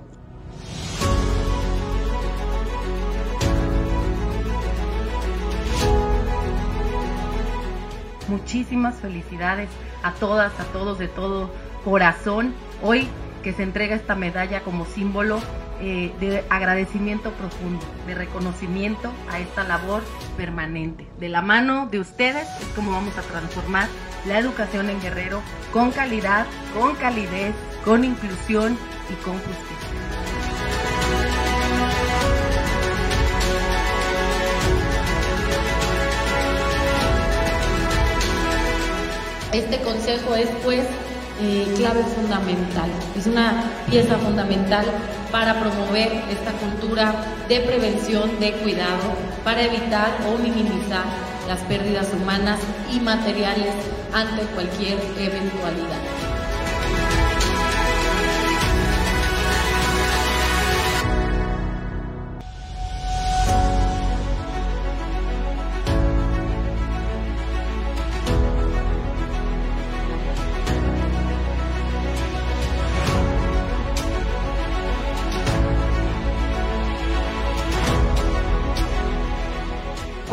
[8.28, 9.70] Muchísimas felicidades
[10.04, 11.50] a todas, a todos de todo
[11.84, 12.54] corazón.
[12.82, 13.08] Hoy
[13.44, 15.40] que se entrega esta medalla como símbolo
[15.80, 20.02] eh, de agradecimiento profundo, de reconocimiento a esta labor
[20.36, 21.06] permanente.
[21.20, 23.88] De la mano de ustedes es como vamos a transformar
[24.26, 27.54] la educación en Guerrero con calidad, con calidez,
[27.86, 28.76] con inclusión
[29.10, 30.07] y con justicia.
[39.54, 40.86] Este consejo es pues
[41.40, 44.86] eh, clave fundamental, es una pieza fundamental
[45.32, 47.14] para promover esta cultura
[47.48, 51.06] de prevención, de cuidado, para evitar o minimizar
[51.48, 52.60] las pérdidas humanas
[52.92, 53.74] y materiales
[54.14, 56.17] ante cualquier eventualidad.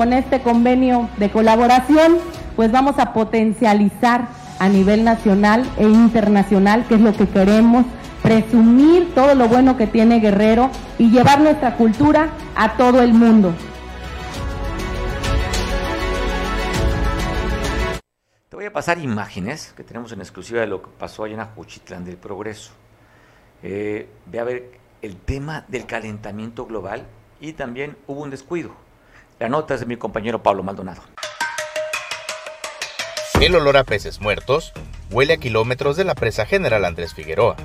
[0.05, 2.19] Con este convenio de colaboración,
[2.57, 7.87] pues vamos a potencializar a nivel nacional e internacional, que es lo que queremos,
[8.23, 13.55] presumir todo lo bueno que tiene Guerrero y llevar nuestra cultura a todo el mundo.
[18.51, 21.41] Te voy a pasar imágenes que tenemos en exclusiva de lo que pasó allá en
[21.41, 22.73] Ajuchitlán del Progreso.
[23.63, 27.07] Eh, ve a ver el tema del calentamiento global
[27.41, 28.84] y también hubo un descuido
[29.39, 31.03] la nota es de mi compañero Pablo Maldonado.
[33.41, 34.73] El olor a peces muertos
[35.11, 37.57] huele a kilómetros de la presa General Andrés Figueroa.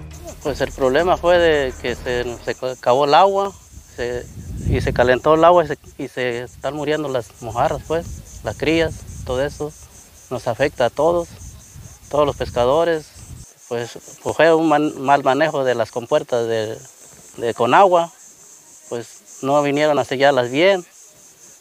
[0.44, 2.26] Pues el problema fue de que se,
[2.70, 3.54] acabó el agua
[4.68, 5.66] y se calentó el agua
[5.98, 8.94] y se, están muriendo las mojarras, pues, las crías,
[9.26, 9.72] todo eso
[10.30, 11.30] nos afecta a todos,
[12.10, 13.12] todos los pescadores.
[13.70, 16.78] Pues, fue un mal manejo de las compuertas de,
[17.38, 18.12] de, con agua,
[18.90, 20.84] pues no vinieron a sellarlas bien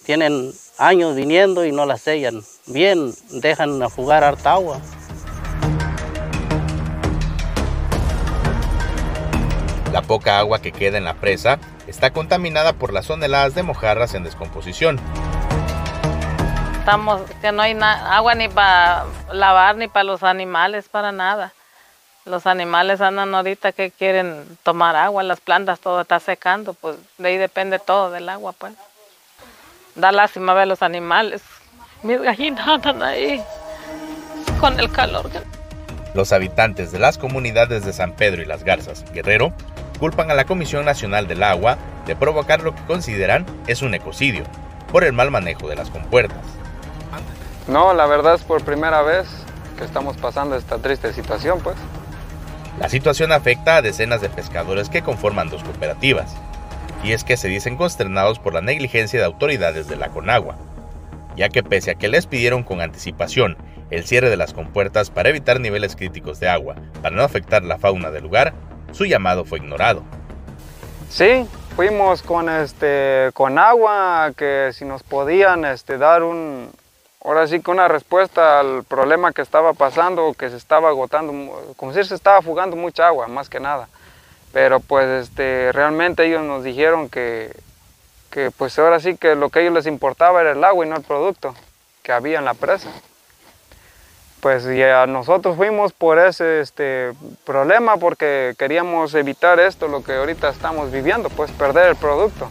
[0.09, 4.81] tienen años viniendo y no las sellan bien, dejan a jugar harta agua.
[9.92, 14.14] La poca agua que queda en la presa está contaminada por las toneladas de mojarras
[14.14, 14.99] en descomposición.
[16.79, 21.53] Estamos que no hay agua ni para lavar ni para los animales, para nada.
[22.25, 27.29] Los animales andan ahorita que quieren tomar agua, las plantas todo está secando, pues de
[27.29, 28.73] ahí depende todo del agua, pues.
[29.94, 31.42] Da lástima ver los animales.
[32.03, 33.42] Mis gallinas andan ahí
[34.61, 35.31] con el calor.
[36.14, 39.53] Los habitantes de las comunidades de San Pedro y Las Garzas, Guerrero,
[39.98, 44.44] culpan a la Comisión Nacional del Agua de provocar lo que consideran es un ecocidio
[44.90, 46.38] por el mal manejo de las compuertas.
[47.66, 49.29] No, la verdad es por primera vez
[49.77, 51.77] que estamos pasando esta triste situación, pues.
[52.81, 56.35] La situación afecta a decenas de pescadores que conforman dos cooperativas,
[57.02, 60.56] y es que se dicen consternados por la negligencia de autoridades de la Conagua,
[61.37, 63.56] ya que pese a que les pidieron con anticipación
[63.90, 67.78] el cierre de las compuertas para evitar niveles críticos de agua, para no afectar la
[67.78, 68.52] fauna del lugar,
[68.92, 70.02] su llamado fue ignorado.
[71.08, 76.70] Sí, fuimos con, este, con agua, que si nos podían este, dar un,
[77.24, 81.32] ahora sí que una respuesta al problema que estaba pasando, que se estaba agotando,
[81.76, 83.88] como si se estaba fugando mucha agua, más que nada.
[84.52, 87.52] Pero pues este, realmente ellos nos dijeron que,
[88.30, 90.88] que pues ahora sí que lo que a ellos les importaba era el agua y
[90.88, 91.54] no el producto
[92.02, 92.90] que había en la presa.
[94.40, 97.12] Pues ya nosotros fuimos por ese este,
[97.44, 102.48] problema porque queríamos evitar esto, lo que ahorita estamos viviendo, pues perder el producto.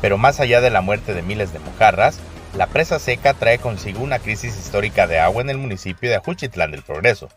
[0.00, 2.18] Pero más allá de la muerte de miles de mojarras,
[2.56, 6.70] la presa seca trae consigo una crisis histórica de agua en el municipio de Ajuchitlán
[6.70, 7.28] del Progreso,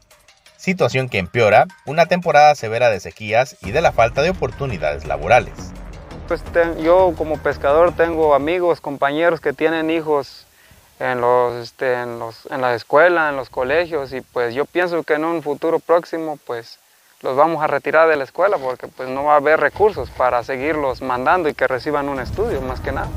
[0.63, 5.54] situación que empeora una temporada severa de sequías y de la falta de oportunidades laborales.
[6.30, 6.41] Pues
[6.82, 10.45] yo como pescador tengo amigos, compañeros que tienen hijos
[11.02, 15.04] en, los, este, en, los, en la escuela, en los colegios y pues yo pienso
[15.04, 16.80] que en un futuro próximo pues
[17.21, 20.43] los vamos a retirar de la escuela porque pues no va a haber recursos para
[20.43, 23.10] seguirlos mandando y que reciban un estudio más que nada.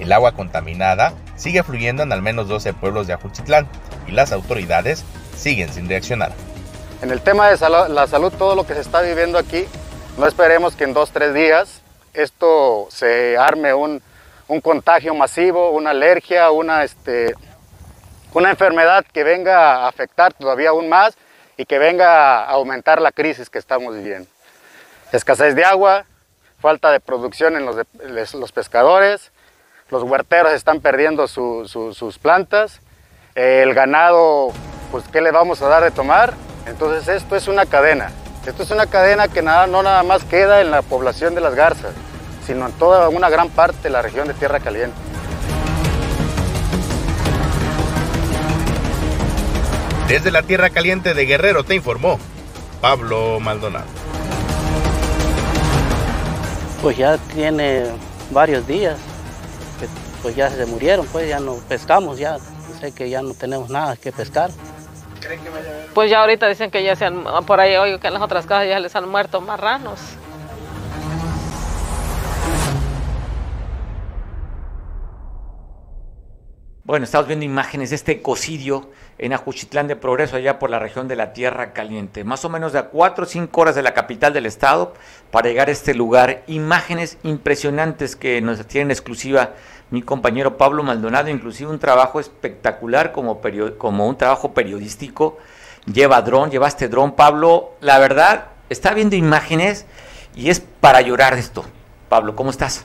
[0.00, 3.68] El agua contaminada sigue fluyendo en al menos 12 pueblos de Ajuchitlán
[4.08, 5.04] y las autoridades
[5.36, 6.32] siguen sin reaccionar.
[7.04, 7.58] En el tema de
[7.90, 9.66] la salud, todo lo que se está viviendo aquí,
[10.16, 11.82] no esperemos que en dos, tres días
[12.14, 14.02] esto se arme un,
[14.48, 17.34] un contagio masivo, una alergia, una, este,
[18.32, 21.14] una enfermedad que venga a afectar todavía aún más
[21.58, 24.30] y que venga a aumentar la crisis que estamos viviendo.
[25.12, 26.06] Escasez de agua,
[26.58, 27.76] falta de producción en los,
[28.32, 29.30] los pescadores,
[29.90, 32.80] los huerteros están perdiendo sus plantas,
[33.34, 34.52] el ganado,
[34.90, 36.32] pues ¿qué le vamos a dar de tomar?
[36.66, 38.10] Entonces esto es una cadena,
[38.46, 41.54] esto es una cadena que nada, no nada más queda en la población de las
[41.54, 41.92] garzas,
[42.46, 44.96] sino en toda una gran parte de la región de Tierra Caliente.
[50.08, 52.18] Desde la Tierra Caliente de Guerrero te informó
[52.80, 53.86] Pablo Maldonado.
[56.82, 57.86] Pues ya tiene
[58.30, 58.98] varios días,
[59.80, 59.86] que
[60.22, 62.36] pues ya se murieron, pues ya no pescamos, ya
[62.80, 64.50] sé que ya no tenemos nada que pescar.
[65.94, 68.46] Pues ya ahorita dicen que ya se han, por ahí oigo que en las otras
[68.46, 70.00] casas ya les han muerto marranos.
[76.86, 81.08] Bueno, estamos viendo imágenes de este ecocidio en Ajuchitlán de Progreso, allá por la región
[81.08, 82.24] de la Tierra Caliente.
[82.24, 84.92] Más o menos de a 4 o 5 horas de la capital del estado
[85.30, 86.42] para llegar a este lugar.
[86.46, 89.54] Imágenes impresionantes que nos tienen exclusiva
[89.94, 93.40] mi compañero Pablo Maldonado, inclusive un trabajo espectacular como,
[93.78, 95.38] como un trabajo periodístico.
[95.86, 97.76] Lleva dron, llevaste dron, Pablo.
[97.80, 99.86] La verdad, está viendo imágenes
[100.34, 101.64] y es para llorar esto.
[102.08, 102.84] Pablo, ¿cómo estás?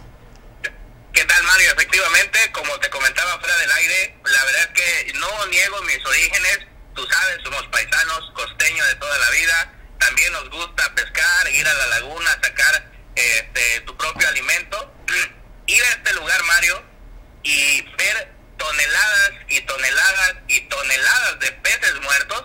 [1.11, 1.71] ¿Qué tal, Mario?
[1.71, 6.59] Efectivamente, como te comentaba fuera del aire, la verdad es que no niego mis orígenes.
[6.93, 9.73] Tú sabes, somos paisanos, costeños de toda la vida.
[9.97, 14.93] También nos gusta pescar, ir a la laguna, sacar este, tu propio alimento.
[15.69, 16.88] Ir a este lugar, Mario,
[17.43, 22.43] y ver toneladas y toneladas y toneladas de peces muertos,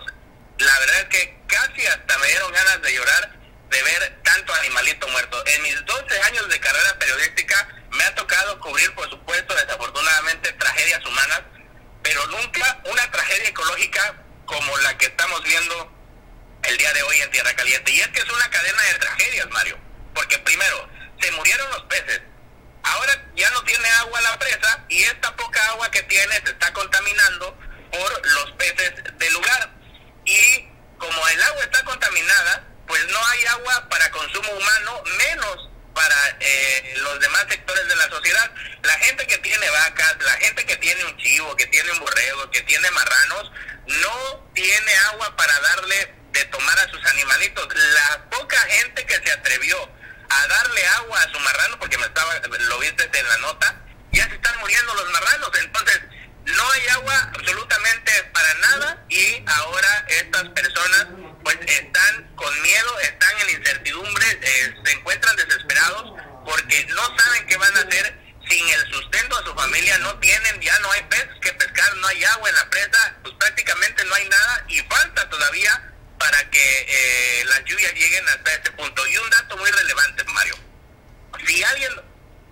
[0.59, 3.35] la verdad es que casi hasta me dieron ganas de llorar
[3.69, 5.43] de ver tanto animalito muerto.
[5.45, 11.05] En mis 12 años de carrera periodística me ha tocado cubrir, por supuesto, desafortunadamente, tragedias
[11.05, 11.41] humanas,
[12.03, 15.91] pero nunca una tragedia ecológica como la que estamos viendo
[16.63, 17.91] el día de hoy en Tierra Caliente.
[17.91, 19.77] Y es que es una cadena de tragedias, Mario.
[20.13, 22.21] Porque primero, se murieron los peces.
[22.85, 26.71] Ahora ya no tiene agua la presa y esta poca agua que tiene se está
[26.73, 27.57] contaminando
[27.91, 29.69] por los peces del lugar.
[30.25, 30.67] Y
[30.97, 36.93] como el agua está contaminada, pues no hay agua para consumo humano, menos para eh,
[36.97, 38.51] los demás sectores de la sociedad.
[38.83, 42.51] La gente que tiene vacas, la gente que tiene un chivo, que tiene un borrego,
[42.51, 43.51] que tiene marranos,
[43.87, 47.67] no tiene agua para darle de tomar a sus animalitos.
[47.75, 49.89] La poca gente que se atrevió
[50.29, 54.27] a darle agua a su marrano, porque me estaba, lo viste en la nota, ya
[54.27, 55.49] se están muriendo los marranos.
[55.59, 56.01] Entonces,
[56.45, 61.07] no hay agua absolutamente para nada y ahora estas personas
[61.43, 66.13] pues están con miedo, están en incertidumbre, eh, se encuentran desesperados
[66.45, 70.61] porque no saben qué van a hacer sin el sustento de su familia, no tienen,
[70.61, 74.13] ya no hay peces que pescar, no hay agua en la presa, pues prácticamente no
[74.13, 79.07] hay nada y falta todavía para que eh, las lluvias lleguen hasta este punto.
[79.07, 80.55] Y un dato muy relevante, Mario,
[81.45, 81.91] si alguien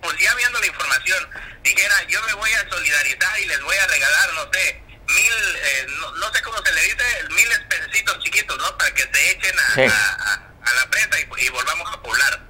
[0.04, 1.30] pues ya viendo la información,
[1.62, 5.86] dijera yo me voy a solidarizar y les voy a regalar, no sé, mil, eh,
[6.16, 8.76] no, sé cómo se le dice, mil pececitos chiquitos, ¿no?
[8.76, 12.40] Para que se echen a, la presa y, volvamos a poblar.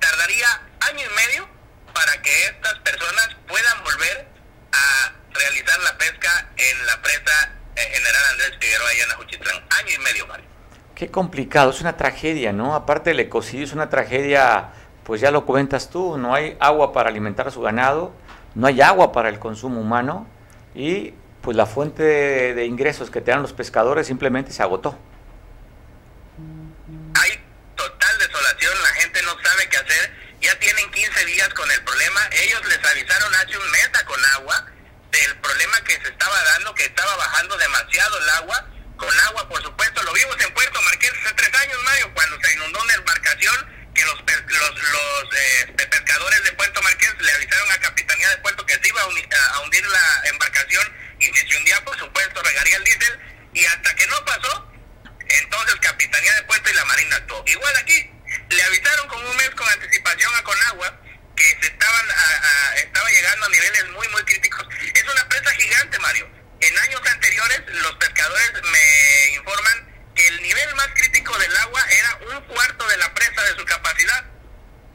[0.00, 1.48] Tardaría año y medio
[1.94, 4.28] para que estas personas puedan volver
[4.72, 7.52] a realizar la pesca en la presa
[7.82, 9.56] General Andrés Figueroa allá en Ajuchitlán.
[9.56, 10.46] Año y medio, Mario.
[10.94, 12.74] Qué complicado, es una tragedia, ¿no?
[12.74, 14.72] Aparte del ecocidio, es una tragedia
[15.10, 18.14] pues ya lo comentas tú, no hay agua para alimentar a su ganado,
[18.54, 20.24] no hay agua para el consumo humano
[20.72, 22.04] y pues la fuente
[22.54, 24.96] de, ingresos que tenían los pescadores simplemente se agotó.
[27.14, 30.12] Hay total desolación, la gente no sabe qué hacer,
[30.42, 34.66] ya tienen 15 días con el problema, ellos les avisaron hace un mes a agua
[35.10, 39.62] del problema que se estaba dando, que estaba bajando demasiado el agua, con agua por
[39.62, 43.80] supuesto, lo vimos en Puerto Marqués hace tres años, Mario, cuando se inundó una embarcación
[43.94, 48.64] que los, los, los eh, pescadores de Puerto Marqués le avisaron a Capitanía de Puerto
[48.66, 52.84] que se iba a, hundir la embarcación y si se hundía, por supuesto, regaría el
[52.84, 53.20] diésel.
[53.52, 54.72] Y hasta que no pasó,
[55.28, 57.42] entonces Capitanía de Puerto y la Marina actuó.
[57.46, 58.10] Igual aquí,
[58.48, 61.00] le avisaron con un mes con anticipación a Conagua
[61.40, 62.06] que se estaban
[62.76, 64.66] estaba llegando a niveles muy, muy críticos.
[64.94, 66.28] Es una presa gigante, Mario.
[66.60, 72.44] En años anteriores, los pescadores me informan el nivel más crítico del agua era un
[72.44, 74.24] cuarto de la presa de su capacidad.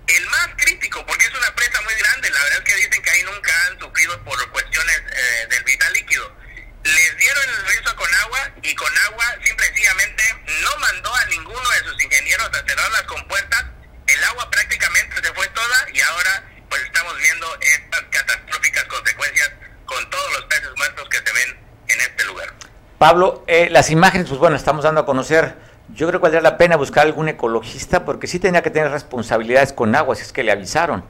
[0.07, 3.09] El más crítico, porque es una presa muy grande, la verdad es que dicen que
[3.09, 6.35] ahí nunca han sufrido por cuestiones eh, del vital líquido.
[6.83, 10.23] Les dieron el servicio con agua y con agua simple sencillamente
[10.61, 13.65] no mandó a ninguno de sus ingenieros a cerrar las compuertas.
[14.07, 19.51] El agua prácticamente se fue toda y ahora pues estamos viendo estas catastróficas consecuencias
[19.85, 22.53] con todos los peces muertos que se ven en este lugar.
[22.97, 25.55] Pablo, eh, las imágenes, pues bueno, estamos dando a conocer.
[25.89, 29.73] Yo creo que valdría la pena buscar algún ecologista porque sí tenía que tener responsabilidades
[29.73, 31.05] con agua, si es que le avisaron.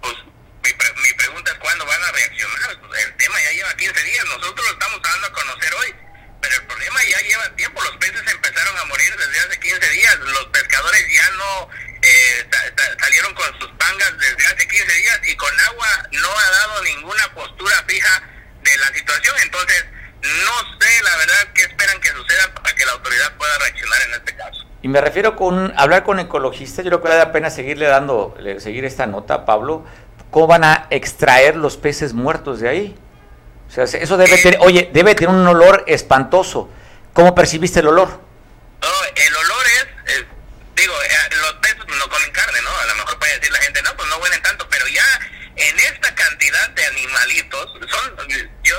[0.00, 0.14] Pues
[0.62, 2.80] mi, pregunta es cuándo van a reaccionar.
[2.80, 5.94] Pues, el tema ya lleva 15 días, nosotros lo estamos dando a conocer hoy,
[6.40, 7.82] pero el problema ya lleva tiempo.
[7.82, 11.68] Los peces empezaron a morir desde hace 15 días, los pescadores ya no
[12.02, 12.50] eh,
[13.00, 17.34] salieron con sus pangas desde hace 15 días y con agua no ha dado ninguna
[17.34, 18.22] postura fija
[18.62, 19.36] de la situación.
[19.42, 19.84] Entonces,
[20.22, 24.14] no sé, la verdad, qué esperan que suceda para que la autoridad pueda reaccionar en
[24.14, 24.64] este caso.
[24.82, 28.36] Y me refiero con hablar con ecologistas, yo creo que vale la pena seguirle dando,
[28.58, 29.84] seguir esta nota, Pablo.
[30.30, 32.96] ¿Cómo van a extraer los peces muertos de ahí?
[33.68, 36.68] O sea, eso debe tener, oye, debe tener un olor espantoso.
[37.12, 38.08] ¿Cómo percibiste el olor?
[38.82, 39.66] No, el olor
[40.06, 40.24] es,
[40.74, 42.70] digo, eh, los peces no comen carne, ¿no?
[42.76, 45.04] A lo mejor puede decir la gente, no, pues no huelen tanto, pero ya
[45.56, 48.28] en esta cantidad de animalitos, son,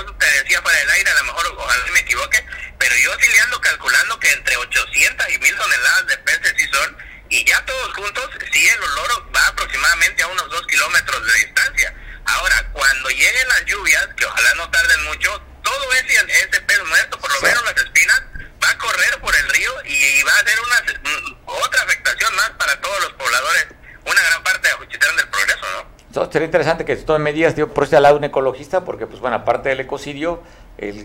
[0.04, 2.46] yo te decía para el aire, a lo mejor ojalá me equivoque,
[2.78, 6.70] pero yo sí le ando calculando que entre 800 y 1000 toneladas de peces sí
[6.72, 6.98] son,
[7.30, 11.94] y ya todos juntos, sí el olor va aproximadamente a unos 2 kilómetros de distancia.
[12.26, 17.20] Ahora, cuando lleguen las lluvias, que ojalá no tarden mucho, todo ese, ese pez muerto,
[17.20, 18.22] por lo menos las espinas,
[18.64, 22.50] va a correr por el río y, va a ser una mm, otra afectación más
[22.52, 23.68] para todos los pobladores,
[24.04, 25.95] una gran parte de Juchitán del Progreso, ¿no?
[26.32, 29.38] Sería interesante que se tomen medidas, digo, por al lado un ecologista, porque, pues bueno,
[29.38, 30.42] aparte del ecocidio,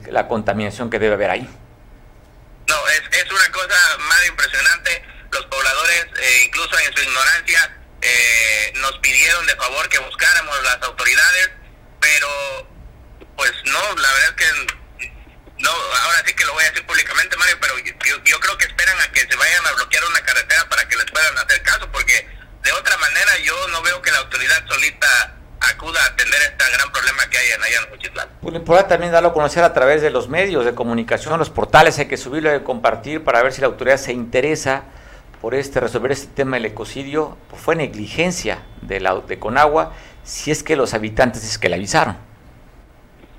[0.09, 1.49] la contaminación que debe haber ahí.
[2.69, 5.03] No, es, es una cosa más impresionante.
[5.33, 10.83] Los pobladores, eh, incluso en su ignorancia, eh, nos pidieron de favor que buscáramos las
[10.83, 11.51] autoridades,
[12.01, 12.29] pero
[13.37, 14.77] pues no, la verdad es que
[15.59, 18.65] no, ahora sí que lo voy a decir públicamente, Mario, pero yo, yo creo que
[18.65, 21.91] esperan a que se vayan a bloquear una carretera para que les puedan hacer caso,
[21.93, 22.27] porque
[22.63, 26.93] de otra manera yo no veo que la autoridad solita acuda a atender este gran
[26.93, 28.29] problema que hay en allá en Juchitlán.
[28.41, 31.51] Pues lo importante también darlo a conocer a través de los medios de comunicación, los
[31.51, 34.85] portales, hay que subirlo y compartir para ver si la autoridad se interesa
[35.41, 37.39] por este resolver este tema del ecocidio.
[37.49, 39.95] Pues fue negligencia de, la, de Conagua,
[40.25, 42.19] si es que los habitantes es que le avisaron.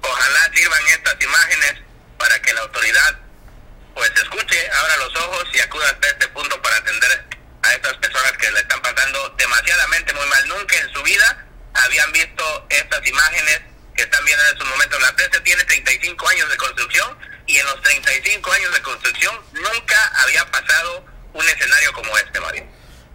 [0.01, 1.76] Ojalá sirvan estas imágenes
[2.17, 3.19] para que la autoridad
[3.93, 7.30] pues escuche, abra los ojos y acuda hasta este punto para atender
[7.64, 10.47] a estas personas que le están pasando demasiadamente muy mal.
[10.47, 13.62] Nunca en su vida habían visto estas imágenes
[13.95, 15.01] que están viendo en estos momentos.
[15.01, 19.97] La presa tiene 35 años de construcción y en los 35 años de construcción nunca
[20.24, 22.64] había pasado un escenario como este, Mario.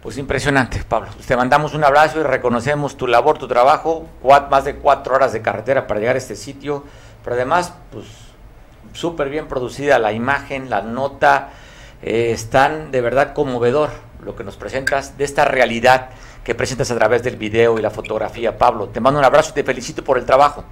[0.01, 1.09] Pues impresionante, Pablo.
[1.25, 4.09] Te mandamos un abrazo y reconocemos tu labor, tu trabajo,
[4.49, 6.85] más de cuatro horas de carretera para llegar a este sitio,
[7.23, 8.05] pero además, pues
[8.93, 11.49] súper bien producida la imagen, la nota,
[12.01, 13.89] eh, están de verdad conmovedor
[14.23, 16.09] lo que nos presentas de esta realidad
[16.43, 18.57] que presentas a través del video y la fotografía.
[18.57, 20.63] Pablo, te mando un abrazo y te felicito por el trabajo.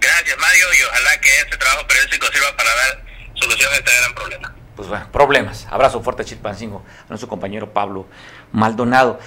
[0.00, 3.04] Gracias, Mario, y ojalá que este trabajo periodístico sirva para dar
[3.34, 4.54] solución a este gran problema.
[4.74, 5.66] Pues bueno, problemas.
[5.70, 8.06] Abrazo fuerte a Chilpancingo, a nuestro compañero Pablo
[8.52, 9.18] Maldonado.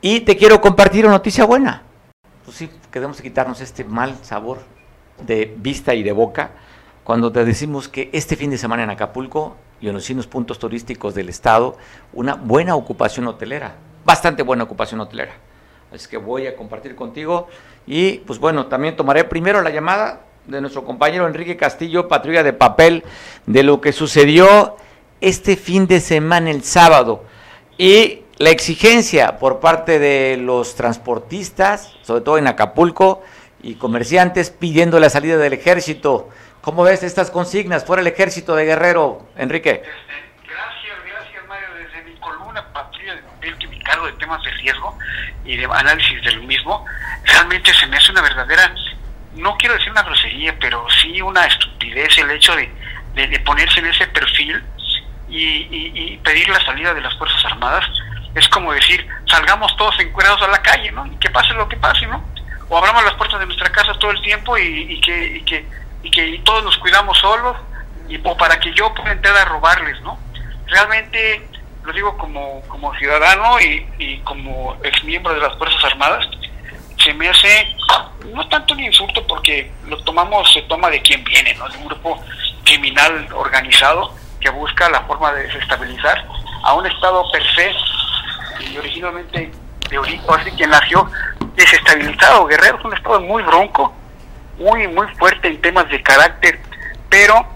[0.00, 1.82] Y te quiero compartir una noticia buena.
[2.44, 4.62] Pues sí, queremos quitarnos este mal sabor
[5.18, 6.50] de vista y de boca
[7.04, 11.14] cuando te decimos que este fin de semana en Acapulco y en los puntos turísticos
[11.14, 11.76] del estado
[12.12, 13.74] una buena ocupación hotelera,
[14.04, 15.32] bastante buena ocupación hotelera.
[15.92, 17.48] Así que voy a compartir contigo
[17.86, 22.52] y pues bueno, también tomaré primero la llamada de nuestro compañero Enrique Castillo, patrulla de
[22.52, 23.04] papel,
[23.46, 24.76] de lo que sucedió
[25.20, 27.24] este fin de semana, el sábado.
[27.78, 33.22] Y la exigencia por parte de los transportistas, sobre todo en Acapulco,
[33.62, 36.28] y comerciantes pidiendo la salida del ejército.
[36.62, 39.82] ¿Cómo ves estas consignas fuera el ejército de Guerrero, Enrique?
[40.44, 41.68] Gracias, gracias Mario.
[41.74, 44.98] Desde mi columna Patria de Papel que me cargo de temas de riesgo
[45.44, 46.84] y de análisis del mismo,
[47.24, 48.74] realmente se me hace una verdadera,
[49.34, 52.70] no quiero decir una grosería, pero sí una estupidez el hecho de,
[53.14, 54.62] de, ponerse en ese perfil
[55.28, 57.84] y, pedir la salida de las Fuerzas Armadas.
[58.34, 61.06] Es como decir, salgamos todos encuerados a la calle, ¿no?
[61.06, 62.22] Y que pase lo que pase, ¿no?
[62.68, 65.64] O abramos las puertas de nuestra casa todo el tiempo y, que,
[66.02, 67.56] y que, todos nos cuidamos solos,
[68.08, 70.18] y, o para que yo pueda entrar a robarles, ¿no?
[70.66, 71.46] Realmente,
[71.84, 76.26] lo digo como, como ciudadano y, como ex miembro de las Fuerzas Armadas,
[77.02, 77.76] se me hace
[78.32, 81.68] no tanto un insulto porque lo tomamos, se toma de quien viene, ¿no?
[81.68, 82.22] De un grupo
[82.64, 86.24] criminal organizado que busca la forma de desestabilizar
[86.62, 87.72] a un Estado per se
[88.64, 89.50] y originalmente
[89.88, 91.10] de origen, así que nació
[91.54, 92.46] desestabilizado.
[92.46, 93.92] Guerrero es un Estado muy bronco,
[94.60, 96.60] muy, muy fuerte en temas de carácter,
[97.08, 97.46] pero,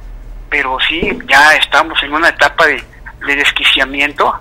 [0.49, 2.83] pero sí, ya estamos en una etapa de,
[3.27, 4.35] desquiciamiento.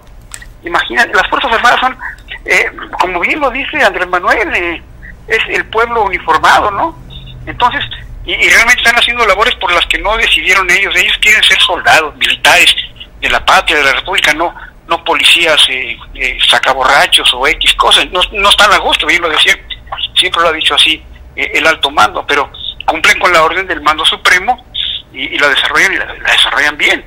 [0.64, 1.98] Imagínate, las Fuerzas Armadas son,
[2.46, 4.82] eh, como bien lo dice Andrés Manuel, eh,
[5.28, 6.98] es el pueblo uniformado, ¿no?
[7.46, 7.84] Entonces,
[8.26, 10.94] y, realmente están haciendo labores por las que no decidieron ellos.
[10.96, 12.74] Ellos quieren ser soldados, militares
[13.20, 14.54] de la patria, de la república, no
[14.86, 18.10] no policías eh, eh, sacaborrachos o X cosas.
[18.12, 19.58] No, no están a gusto, bien lo decía,
[20.16, 21.02] siempre lo ha dicho así
[21.36, 22.52] el alto mando, pero
[22.86, 24.66] cumplen con la orden del mando supremo
[25.12, 27.06] y, la desarrollan y la, desarrollan bien.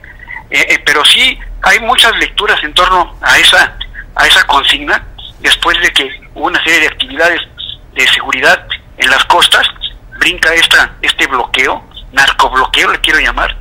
[0.51, 3.77] Eh, pero sí hay muchas lecturas en torno a esa
[4.15, 5.05] a esa consigna
[5.41, 7.41] después de que hubo una serie de actividades
[7.95, 8.67] de seguridad
[8.97, 9.67] en las costas
[10.19, 13.57] brinca esta este bloqueo narcobloqueo le quiero llamar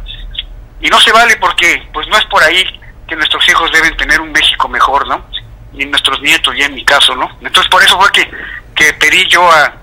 [0.79, 2.63] y no se vale porque pues no es por ahí
[3.07, 5.25] que nuestros hijos deben tener un México mejor no
[5.73, 8.29] y nuestros nietos ya en mi caso no entonces por eso fue que
[8.75, 9.73] que pedí yo a,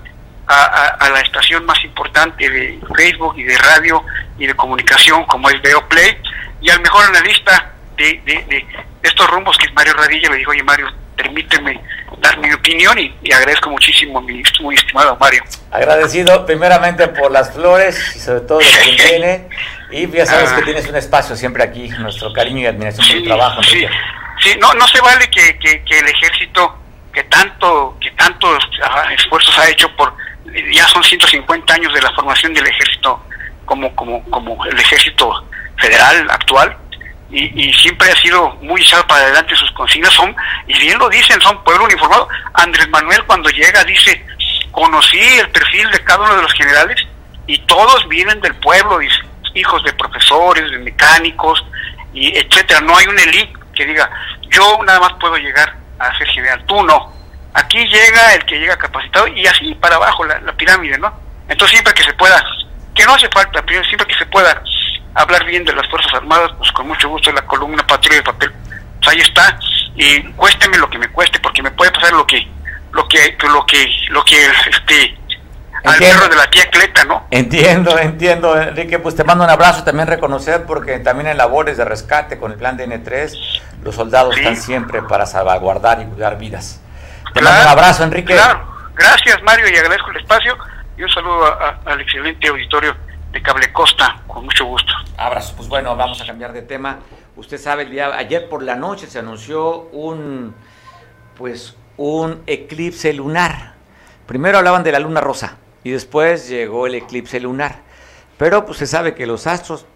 [0.47, 4.03] a, la estación más importante de Facebook y de radio
[4.37, 6.17] y de comunicación como es Veo Play
[6.61, 8.65] y al mejor analista de, de,
[9.01, 11.79] estos rumbos que es Mario Radilla me dijo oye Mario permíteme
[12.23, 15.43] dar mi opinión y, agradezco muchísimo a mi muy estimado Mario.
[15.71, 19.49] Agradecido primeramente por las flores y sobre todo lo que viene.
[19.91, 20.65] Y ya sabes que ah.
[20.65, 23.63] tienes un espacio siempre aquí, nuestro cariño y admiración por tu trabajo.
[23.63, 23.85] Sí,
[24.41, 26.77] sí, no, no se vale que, que, el ejército,
[27.13, 28.63] que tanto, que tantos
[29.17, 30.15] esfuerzos ha hecho por,
[30.71, 33.23] ya son 150 años de la formación del ejército
[33.65, 36.77] como, como, como el ejército federal actual,
[37.33, 40.35] y, siempre ha sido muy echado para adelante sus consignas son
[40.67, 42.27] y bien lo dicen son pueblo uniformado.
[42.53, 44.23] Andrés Manuel cuando llega dice
[44.71, 46.97] conocí el perfil de cada uno de los generales
[47.47, 48.99] y todos vienen del pueblo
[49.55, 51.63] hijos de profesores de mecánicos
[52.13, 52.81] y etcétera.
[52.81, 54.09] No hay un elite que diga
[54.49, 57.11] yo nada más puedo llegar a ser general tú no
[57.53, 61.13] aquí llega el que llega capacitado y así para abajo la, la pirámide no
[61.47, 62.43] entonces siempre que se pueda
[62.95, 64.61] que no hace falta siempre que se pueda
[65.15, 68.51] hablar bien de las Fuerzas Armadas, pues con mucho gusto la columna Patria de Papel.
[68.99, 69.59] Pues ahí está.
[69.95, 72.47] Y cuésteme lo que me cueste, porque me puede pasar lo que,
[72.91, 75.17] lo que, lo que, lo que, este,
[75.83, 77.27] al perro de la tía Cleta, ¿no?
[77.29, 78.99] Entiendo, entiendo, Enrique.
[78.99, 82.57] Pues te mando un abrazo, también reconocer, porque también en labores de rescate con el
[82.57, 86.79] plan de N3, los soldados están siempre para salvaguardar y cuidar vidas.
[87.33, 88.33] Te mando un abrazo, Enrique.
[88.33, 88.63] Claro,
[88.95, 90.55] gracias, Mario, y agradezco el espacio.
[90.95, 91.45] Y un saludo
[91.85, 92.95] al excelente auditorio
[93.31, 94.93] de Cable Costa, con mucho gusto.
[95.17, 96.99] Abrazo, pues bueno, vamos a cambiar de tema.
[97.35, 100.53] Usted sabe, el día ayer por la noche se anunció un
[101.35, 103.73] pues un eclipse lunar.
[104.27, 107.77] Primero hablaban de la luna rosa y después llegó el eclipse lunar.
[108.37, 109.87] Pero pues se sabe que los astros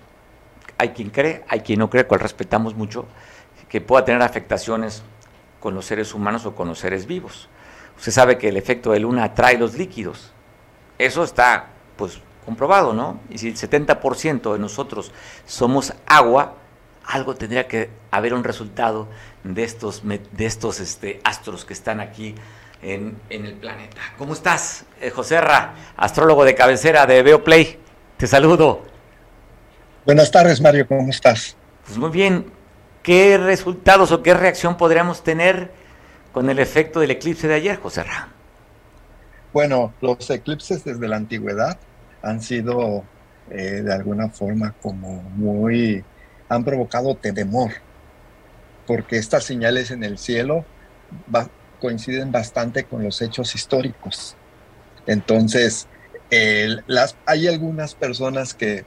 [0.79, 3.05] hay quien cree, hay quien no cree, cual respetamos mucho,
[3.69, 5.03] que pueda tener afectaciones
[5.59, 7.49] con los seres humanos o con los seres vivos.
[7.97, 10.31] Usted sabe que el efecto de luna atrae los líquidos.
[10.97, 13.19] Eso está pues comprobado, ¿no?
[13.29, 15.11] Y si el 70% de nosotros
[15.45, 16.55] somos agua,
[17.05, 19.07] algo tendría que haber un resultado
[19.43, 22.35] de estos, de estos este, astros que están aquí
[22.81, 24.01] en, el planeta.
[24.17, 27.79] ¿Cómo estás, eh, José Ra, astrólogo de cabecera de Beoplay?
[28.17, 28.83] Te saludo.
[30.05, 31.55] Buenas tardes, Mario, ¿cómo estás?
[31.85, 32.56] Pues muy bien.
[33.07, 35.71] ¿Qué resultados o qué reacción podríamos tener
[36.33, 38.27] con el efecto del eclipse de ayer, José Ra?
[39.53, 41.79] Bueno, los eclipses desde la antigüedad
[42.21, 43.05] han sido
[43.49, 46.03] eh, de alguna forma como muy,
[46.49, 47.71] han provocado temor,
[48.85, 50.65] porque estas señales en el cielo
[51.79, 54.35] coinciden bastante con los hechos históricos.
[55.05, 55.87] Entonces,
[57.25, 58.83] hay algunas personas que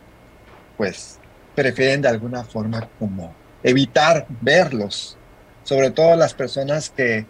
[0.76, 1.18] pues
[1.54, 5.16] prefieren de alguna forma como evitar verlos,
[5.64, 7.26] sobre todo las personas que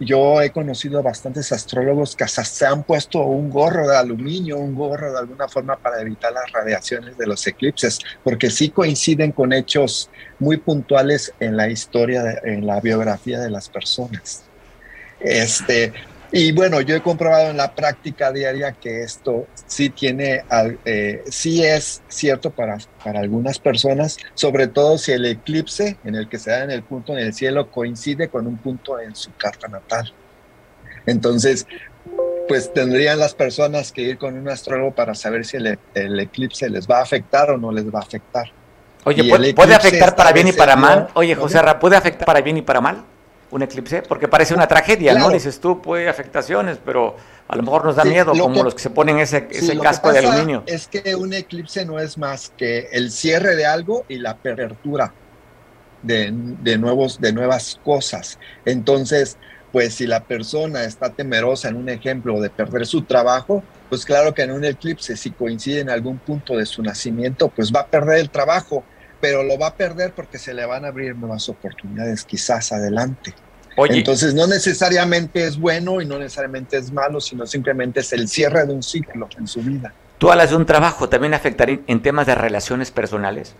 [0.00, 4.74] yo he conocido bastantes astrólogos que hasta se han puesto un gorro de aluminio, un
[4.74, 9.52] gorro de alguna forma para evitar las radiaciones de los eclipses, porque sí coinciden con
[9.52, 14.44] hechos muy puntuales en la historia, en la biografía de las personas.
[15.20, 15.92] Este,
[16.36, 20.42] y bueno, yo he comprobado en la práctica diaria que esto sí tiene,
[20.84, 26.28] eh, sí es cierto para, para algunas personas, sobre todo si el eclipse en el
[26.28, 29.32] que se da en el punto en el cielo coincide con un punto en su
[29.36, 30.12] carta natal.
[31.06, 31.68] Entonces,
[32.48, 35.78] pues tendrían las personas que ir con un astrólogo para saber si el,
[36.18, 38.50] eclipse les va a afectar o no les va a afectar.
[39.04, 39.22] Oye,
[39.54, 41.10] ¿puede, afectar para bien y para mal?
[41.14, 43.04] Oye, José Ra, ¿puede afectar para bien y para mal?
[43.54, 44.02] Un eclipse?
[44.02, 45.30] Porque parece una tragedia, ¿no?
[45.30, 48.90] Dices tú, puede afectación, pero a lo mejor nos da miedo, como los que se
[48.90, 50.64] ponen ese, ese casco de aluminio.
[50.66, 55.12] Es que un eclipse no es más que el cierre de algo y la apertura
[56.02, 56.32] de,
[56.78, 58.38] nuevos, de nuevas cosas.
[58.64, 59.38] Entonces,
[59.70, 64.34] pues si la persona está temerosa en un ejemplo de perder su trabajo, pues claro
[64.34, 67.86] que en un eclipse, si coincide en algún punto de su nacimiento, pues va a
[67.86, 68.82] perder el trabajo,
[69.24, 73.32] pero lo va a perder porque se le van a abrir nuevas oportunidades quizás adelante.
[73.74, 78.66] Entonces no necesariamente es bueno y no necesariamente es malo, sino simplemente es el cierre
[78.66, 79.94] de un ciclo en su vida.
[80.18, 83.54] ¿Tú hablas de un trabajo también afectaría en temas de relaciones personales?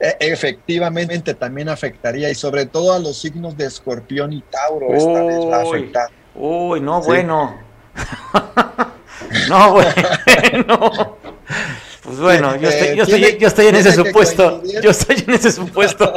[0.00, 5.24] E, efectivamente también afectaría y sobre todo a los signos de escorpión y tauro esta
[5.24, 6.10] vez va a afectar.
[6.34, 7.58] Uy, no bueno.
[9.48, 11.16] no bueno.
[12.08, 14.62] Pues bueno, yo estoy, yo estoy, yo estoy en ese supuesto.
[14.82, 16.10] Yo estoy en ese supuesto.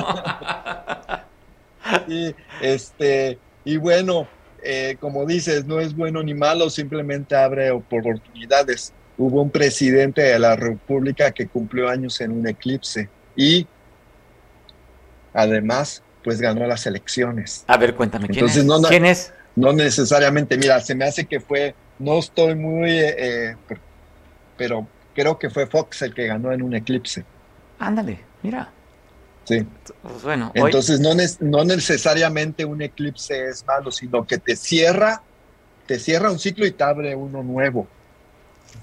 [2.08, 4.26] y, este, y bueno,
[4.64, 8.94] eh, como dices, no es bueno ni malo, simplemente abre oportunidades.
[9.18, 13.68] Hubo un presidente de la República que cumplió años en un eclipse y
[15.34, 17.66] además, pues ganó las elecciones.
[17.68, 18.66] A ver, cuéntame, ¿quién, Entonces, es?
[18.66, 19.34] No, ¿quién es?
[19.58, 23.58] No necesariamente, mira, se me hace que fue, no estoy muy, eh,
[24.56, 27.26] pero creo que fue Fox el que ganó en un eclipse.
[27.80, 28.70] Ándale, mira.
[29.43, 29.66] Sí.
[30.01, 31.09] Pues bueno, Entonces no,
[31.39, 35.22] no necesariamente un eclipse es malo, sino que te cierra,
[35.88, 37.88] te cierra un ciclo y te abre uno nuevo.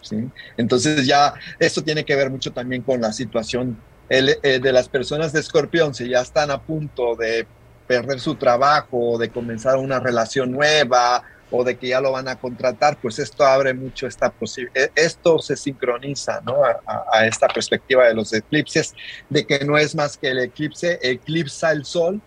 [0.03, 0.29] ¿sí?
[0.57, 3.79] Entonces ya esto tiene que ver mucho también con la situación
[4.11, 7.47] eh, de las personas de escorpión, si ya están a punto de
[7.87, 12.37] perder su trabajo, de comenzar una relación nueva o de que ya lo van a
[12.37, 16.57] contratar, pues esto abre mucho esta posibilidad, esto se sincroniza ¿no?
[16.65, 18.95] a, esta perspectiva de los eclipses,
[19.29, 22.21] de que no es más que el eclipse eclipsa el sol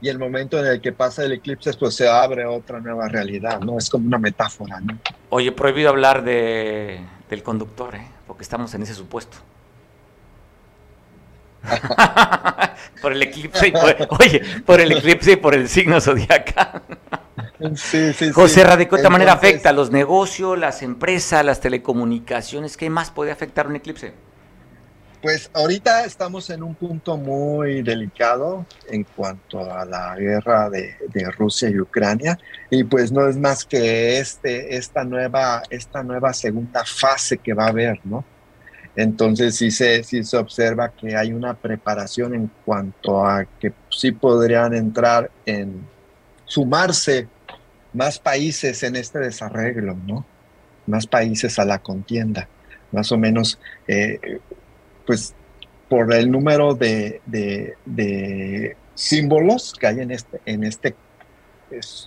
[0.00, 3.60] y el momento en el que pasa el eclipse pues se abre otra nueva realidad,
[3.60, 3.78] ¿no?
[3.78, 4.98] Es como una metáfora, ¿no?
[5.30, 8.06] Oye, prohibido hablar de, del conductor, ¿eh?
[8.26, 9.38] Porque estamos en ese supuesto.
[13.02, 16.82] por el eclipse y por, oye, por el eclipse y por el signo zodiacal.
[17.74, 22.76] Sí, sí, José, ¿de qué manera afecta los negocios, las empresas, las telecomunicaciones?
[22.76, 24.12] ¿Qué más puede afectar un eclipse?
[25.22, 30.94] Pues ahorita estamos en un punto muy delicado en cuanto a la guerra de,
[31.36, 32.38] Rusia y Ucrania
[32.70, 37.64] y pues no es más que este, esta, nueva, esta nueva segunda fase que va
[37.64, 38.24] a haber, ¿no?
[38.94, 44.12] Entonces sí se, sí se observa que hay una preparación en cuanto a que sí
[44.12, 45.86] podrían entrar en
[46.44, 47.28] sumarse
[47.96, 50.24] más países en este desarreglo, ¿no?
[50.86, 52.46] Más países a la contienda,
[52.92, 54.38] más o menos, eh,
[55.06, 55.34] pues
[55.88, 60.94] por el número de, de, símbolos que hay en este, en este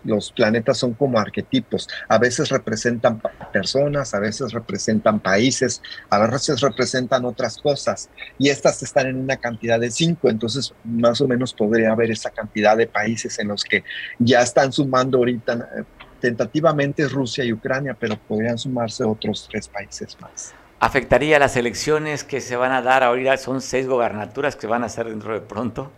[0.03, 1.87] los planetas son como arquetipos.
[2.07, 8.09] A veces representan personas, a veces representan países, a veces representan otras cosas.
[8.37, 12.29] Y estas están en una cantidad de cinco, entonces más o menos podría haber esa
[12.29, 13.83] cantidad de países en los que
[14.17, 15.83] ya están sumando ahorita, eh,
[16.19, 20.53] tentativamente Rusia y Ucrania, pero podrían sumarse otros tres países más.
[20.81, 23.35] ¿Afectaría las elecciones que se van a dar ahorita?
[23.37, 25.91] Son seis gobernaturas que van a ser dentro de pronto.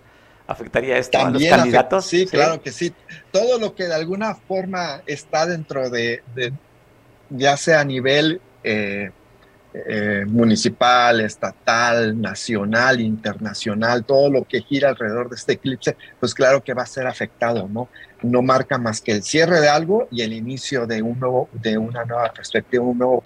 [0.48, 2.06] ¿Afectaría esto a los candidatos?
[2.06, 2.94] Sí, claro que sí.
[3.32, 6.22] Todo lo que de alguna forma está dentro de,
[7.30, 9.12] ya sea a nivel eh,
[9.74, 16.62] eh, municipal, estatal, nacional, internacional, todo lo que gira alrededor de este eclipse, pues claro
[16.62, 17.88] que va a ser afectado, ¿no?
[18.22, 21.78] No marca más que el cierre de algo y el inicio de un nuevo, de
[21.78, 23.24] una nueva perspectiva, un nuevo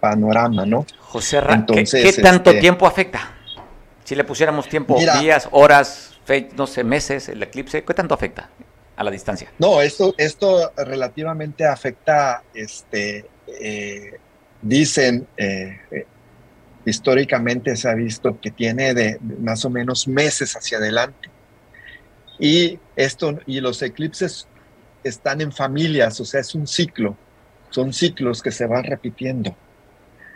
[0.00, 0.86] panorama, ¿no?
[1.00, 3.32] José ¿qué, tanto este tiempo afecta?
[4.04, 6.11] Si le pusiéramos tiempo, días, horas,
[6.56, 8.50] no sé, meses, el eclipse, ¿qué tanto afecta
[8.96, 9.50] a la distancia?
[9.58, 14.18] No, esto, esto relativamente afecta, este, eh,
[14.60, 16.06] dicen, eh,
[16.84, 21.30] históricamente se ha visto que tiene de más o menos meses hacia adelante.
[22.38, 24.48] Y, esto, y los eclipses
[25.04, 27.16] están en familias, o sea, es un ciclo,
[27.70, 29.56] son ciclos que se van repitiendo.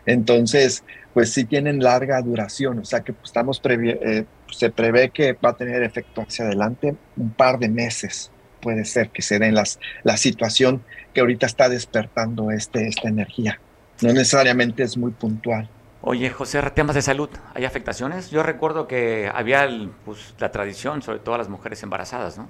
[0.07, 5.33] Entonces, pues sí tienen larga duración, o sea que pues, estamos eh, se prevé que
[5.33, 8.31] va a tener efecto hacia adelante un par de meses.
[8.61, 10.83] Puede ser que se den las, la situación
[11.13, 13.61] que ahorita está despertando este, esta energía.
[14.03, 15.69] No necesariamente es muy puntual.
[16.03, 18.31] Oye, José, temas de salud, ¿hay afectaciones?
[18.31, 19.69] Yo recuerdo que había
[20.05, 22.49] pues, la tradición, sobre todo a las mujeres embarazadas, ¿no?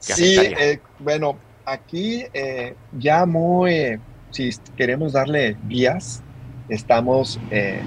[0.00, 4.00] Sí, eh, bueno, aquí eh, ya muy,
[4.30, 6.22] si queremos darle vías,
[6.68, 7.80] estamos eh,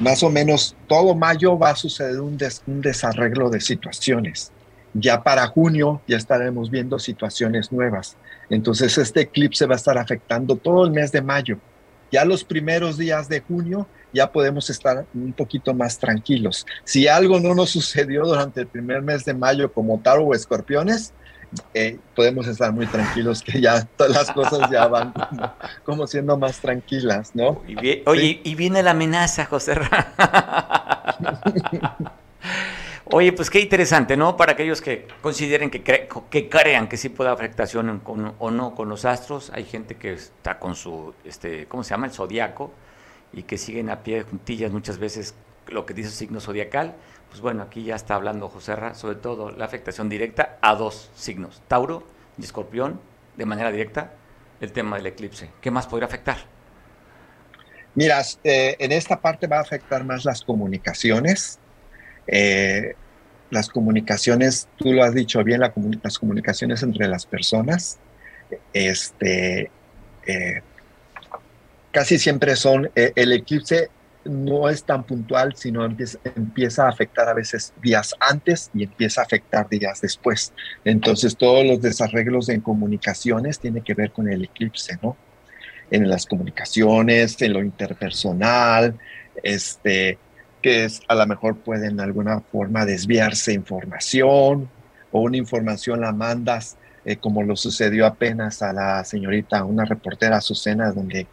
[0.00, 4.52] más o menos todo mayo va a suceder un, un desarreglo de situaciones.
[4.94, 8.16] Ya para junio ya estaremos viendo situaciones nuevas.
[8.50, 11.58] Entonces este eclipse va a estar afectando todo el mes de mayo.
[12.10, 16.66] Ya los primeros días de junio ya podemos estar un poquito más tranquilos.
[16.84, 21.12] Si algo no nos sucedió durante el primer mes de mayo como taro o escorpiones,
[21.74, 25.12] eh, podemos estar muy tranquilos que ya todas las cosas ya van
[25.84, 27.62] como, siendo más tranquilas, ¿no?
[28.06, 29.78] oye, y viene la amenaza, José.
[33.10, 34.36] Oye, pues qué interesante, ¿no?
[34.36, 39.06] Para aquellos que consideren que, que crean que sí puede afectación o no con los
[39.06, 42.06] astros, hay gente que está con su, este, ¿cómo se llama?
[42.06, 42.70] El zodiaco,
[43.32, 45.34] y que siguen a pie de juntillas muchas veces
[45.68, 46.96] lo que dice el signo zodiacal.
[47.28, 51.10] Pues bueno, aquí ya está hablando José Ra, sobre todo la afectación directa a dos
[51.14, 52.04] signos, Tauro
[52.38, 53.00] y Escorpión,
[53.36, 54.12] de manera directa,
[54.60, 55.50] el tema del eclipse.
[55.60, 56.38] ¿Qué más podría afectar?
[57.94, 61.58] Mira, eh, en esta parte va a afectar más las comunicaciones,
[62.26, 62.94] eh,
[63.50, 67.98] las comunicaciones, tú lo has dicho bien, las comunicaciones entre las personas,
[68.72, 69.70] este,
[70.26, 70.62] eh,
[71.90, 73.90] casi siempre son, eh, el eclipse
[74.28, 79.24] no es tan puntual, sino empieza, a afectar a veces días antes y empieza a
[79.24, 80.52] afectar días después.
[80.84, 85.16] Entonces todos los desarreglos en comunicaciones tienen que ver con el eclipse, ¿no?
[85.90, 88.98] En las comunicaciones, en lo interpersonal,
[89.42, 90.18] este,
[90.60, 94.68] que es, a lo mejor pueden de alguna forma desviarse información
[95.10, 96.76] o una información la mandas
[97.08, 101.26] eh, como lo sucedió apenas a la señorita, una reportera Azucena, donde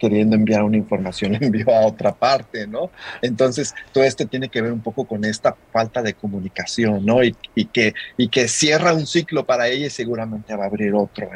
[0.00, 2.90] queriendo enviar una información envió a otra parte, ¿no?
[3.22, 7.22] Entonces, todo esto tiene que ver un poco con esta falta de comunicación, ¿no?
[7.22, 7.34] Y,
[7.72, 11.28] que, y que cierra un ciclo para ella y seguramente va a abrir otro,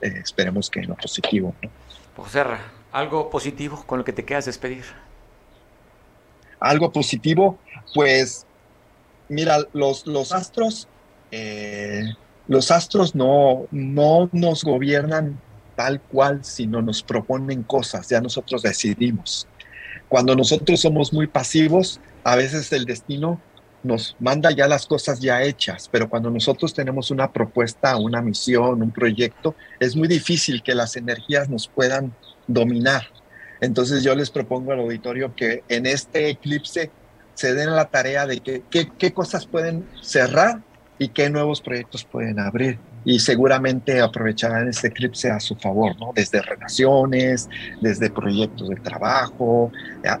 [0.00, 1.70] eh, esperemos que en lo positivo, ¿no?
[2.16, 2.44] José,
[2.92, 4.84] algo positivo con lo que te quedas despedir
[6.62, 7.58] algo positivo,
[7.94, 8.46] pues
[9.28, 10.86] mira, los, los astros,
[11.32, 12.04] eh,
[12.46, 15.40] los astros no, no nos gobiernan
[15.82, 19.48] tal cual, sino nos proponen cosas, ya nosotros decidimos.
[20.08, 23.40] Cuando nosotros somos muy pasivos, a veces el destino
[23.82, 28.80] nos manda ya las cosas ya hechas, pero cuando nosotros tenemos una propuesta, una misión,
[28.80, 32.14] un proyecto, es muy difícil que las energías nos puedan
[32.46, 33.08] dominar.
[33.60, 36.92] Entonces yo les propongo al auditorio que en este eclipse
[37.34, 40.62] se den la tarea de que, qué cosas pueden cerrar
[41.00, 42.78] y qué nuevos proyectos pueden abrir.
[43.04, 46.12] Y seguramente aprovecharán este eclipse a su favor, ¿no?
[46.14, 47.48] Desde relaciones,
[47.80, 49.72] desde proyectos de trabajo,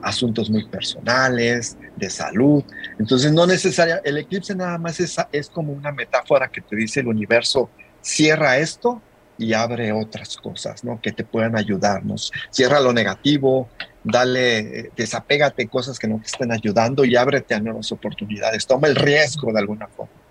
[0.02, 2.64] asuntos muy personales, de salud.
[2.98, 7.00] Entonces, no necesariamente, el eclipse nada más es, es como una metáfora que te dice
[7.00, 7.70] el universo,
[8.00, 9.00] cierra esto
[9.38, 11.00] y abre otras cosas, ¿no?
[11.00, 12.32] Que te puedan ayudarnos.
[12.50, 13.68] Cierra lo negativo,
[14.04, 18.66] dale, desapégate cosas que no te estén ayudando y ábrete a nuevas oportunidades.
[18.66, 20.21] Toma el riesgo de alguna forma.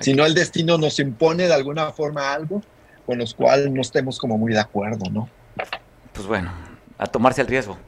[0.00, 2.62] Si no, el destino nos impone de alguna forma algo
[3.06, 5.28] con los cual no estemos como muy de acuerdo, ¿no?
[6.12, 6.52] Pues bueno,
[6.98, 7.78] a tomarse el riesgo.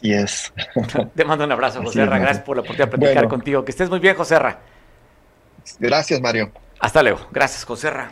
[0.00, 0.52] Y es.
[1.14, 2.18] Te mando un abrazo, José Ra.
[2.18, 3.64] Gracias por la oportunidad de platicar contigo.
[3.64, 4.60] Que estés muy bien, José Ra.
[5.78, 6.52] Gracias, Mario.
[6.80, 7.26] Hasta luego.
[7.32, 8.08] Gracias, José Ra.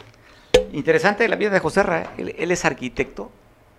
[0.72, 2.12] Interesante la vida de José Ra.
[2.18, 3.30] Él, es arquitecto.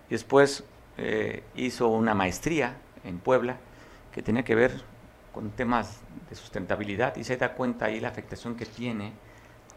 [0.08, 0.64] Y después
[0.96, 3.58] eh, hizo una maestría en Puebla
[4.12, 4.72] que tenía que ver
[5.32, 9.12] con temas de sustentabilidad y se da cuenta ahí la afectación que tiene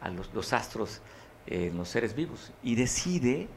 [0.01, 1.01] a los, astros
[1.45, 2.51] en los seres vivos.
[2.63, 3.47] Y decide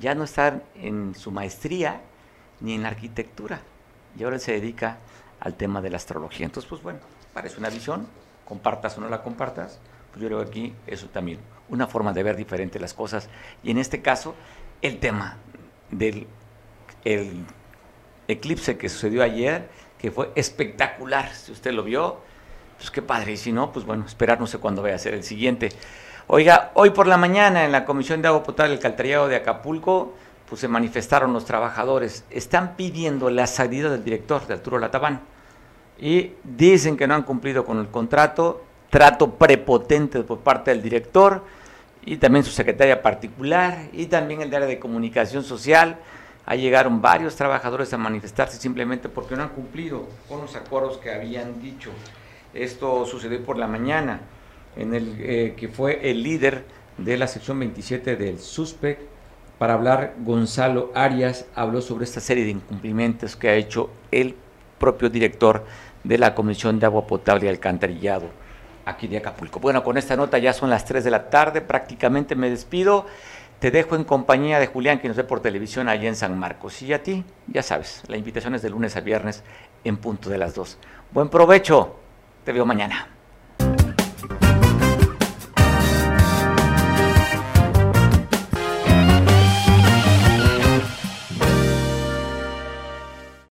[0.00, 2.00] ya no estar en su maestría
[2.60, 3.60] ni en la arquitectura.
[4.18, 4.98] Y ahora se dedica
[5.40, 6.46] al tema de la astrología.
[6.46, 7.00] Entonces, pues bueno,
[7.32, 8.06] parece una visión,
[8.44, 9.80] compartas o no la compartas,
[10.10, 11.38] pues yo creo que aquí eso también
[11.68, 13.28] una forma de ver diferente las cosas.
[13.62, 14.34] Y en este caso,
[14.82, 15.38] el tema
[15.90, 16.26] del
[17.04, 17.44] el
[18.28, 19.68] eclipse que sucedió ayer,
[20.04, 21.32] que fue espectacular.
[21.32, 22.18] Si usted lo vio,
[22.76, 23.32] pues qué padre.
[23.32, 25.70] Y si no, pues bueno, esperar no sé cuándo vaya a ser el siguiente.
[26.26, 30.12] Oiga, hoy por la mañana en la Comisión de Agua Potable del Caltrillado de Acapulco,
[30.46, 32.26] pues se manifestaron los trabajadores.
[32.28, 35.22] Están pidiendo la salida del director de Arturo Latabán.
[35.98, 41.42] Y dicen que no han cumplido con el contrato, trato prepotente por parte del director
[42.04, 45.96] y también su secretaria particular y también el área de comunicación social.
[46.46, 51.10] Ahí llegaron varios trabajadores a manifestarse simplemente porque no han cumplido con los acuerdos que
[51.10, 51.90] habían dicho.
[52.52, 54.20] Esto sucedió por la mañana,
[54.76, 56.64] en el eh, que fue el líder
[56.98, 58.98] de la sección 27 del SUSPEC
[59.58, 64.34] para hablar Gonzalo Arias, habló sobre esta serie de incumplimientos que ha hecho el
[64.78, 65.64] propio director
[66.02, 68.44] de la Comisión de Agua Potable y Alcantarillado
[68.84, 69.60] aquí de Acapulco.
[69.60, 73.06] Bueno, con esta nota ya son las 3 de la tarde, prácticamente me despido.
[73.64, 76.82] Te dejo en compañía de Julián, que nos ve por televisión allá en San Marcos.
[76.82, 79.42] Y a ti, ya sabes, la invitación es de lunes a viernes
[79.84, 80.76] en punto de las 2.
[81.12, 81.96] Buen provecho,
[82.44, 83.08] te veo mañana.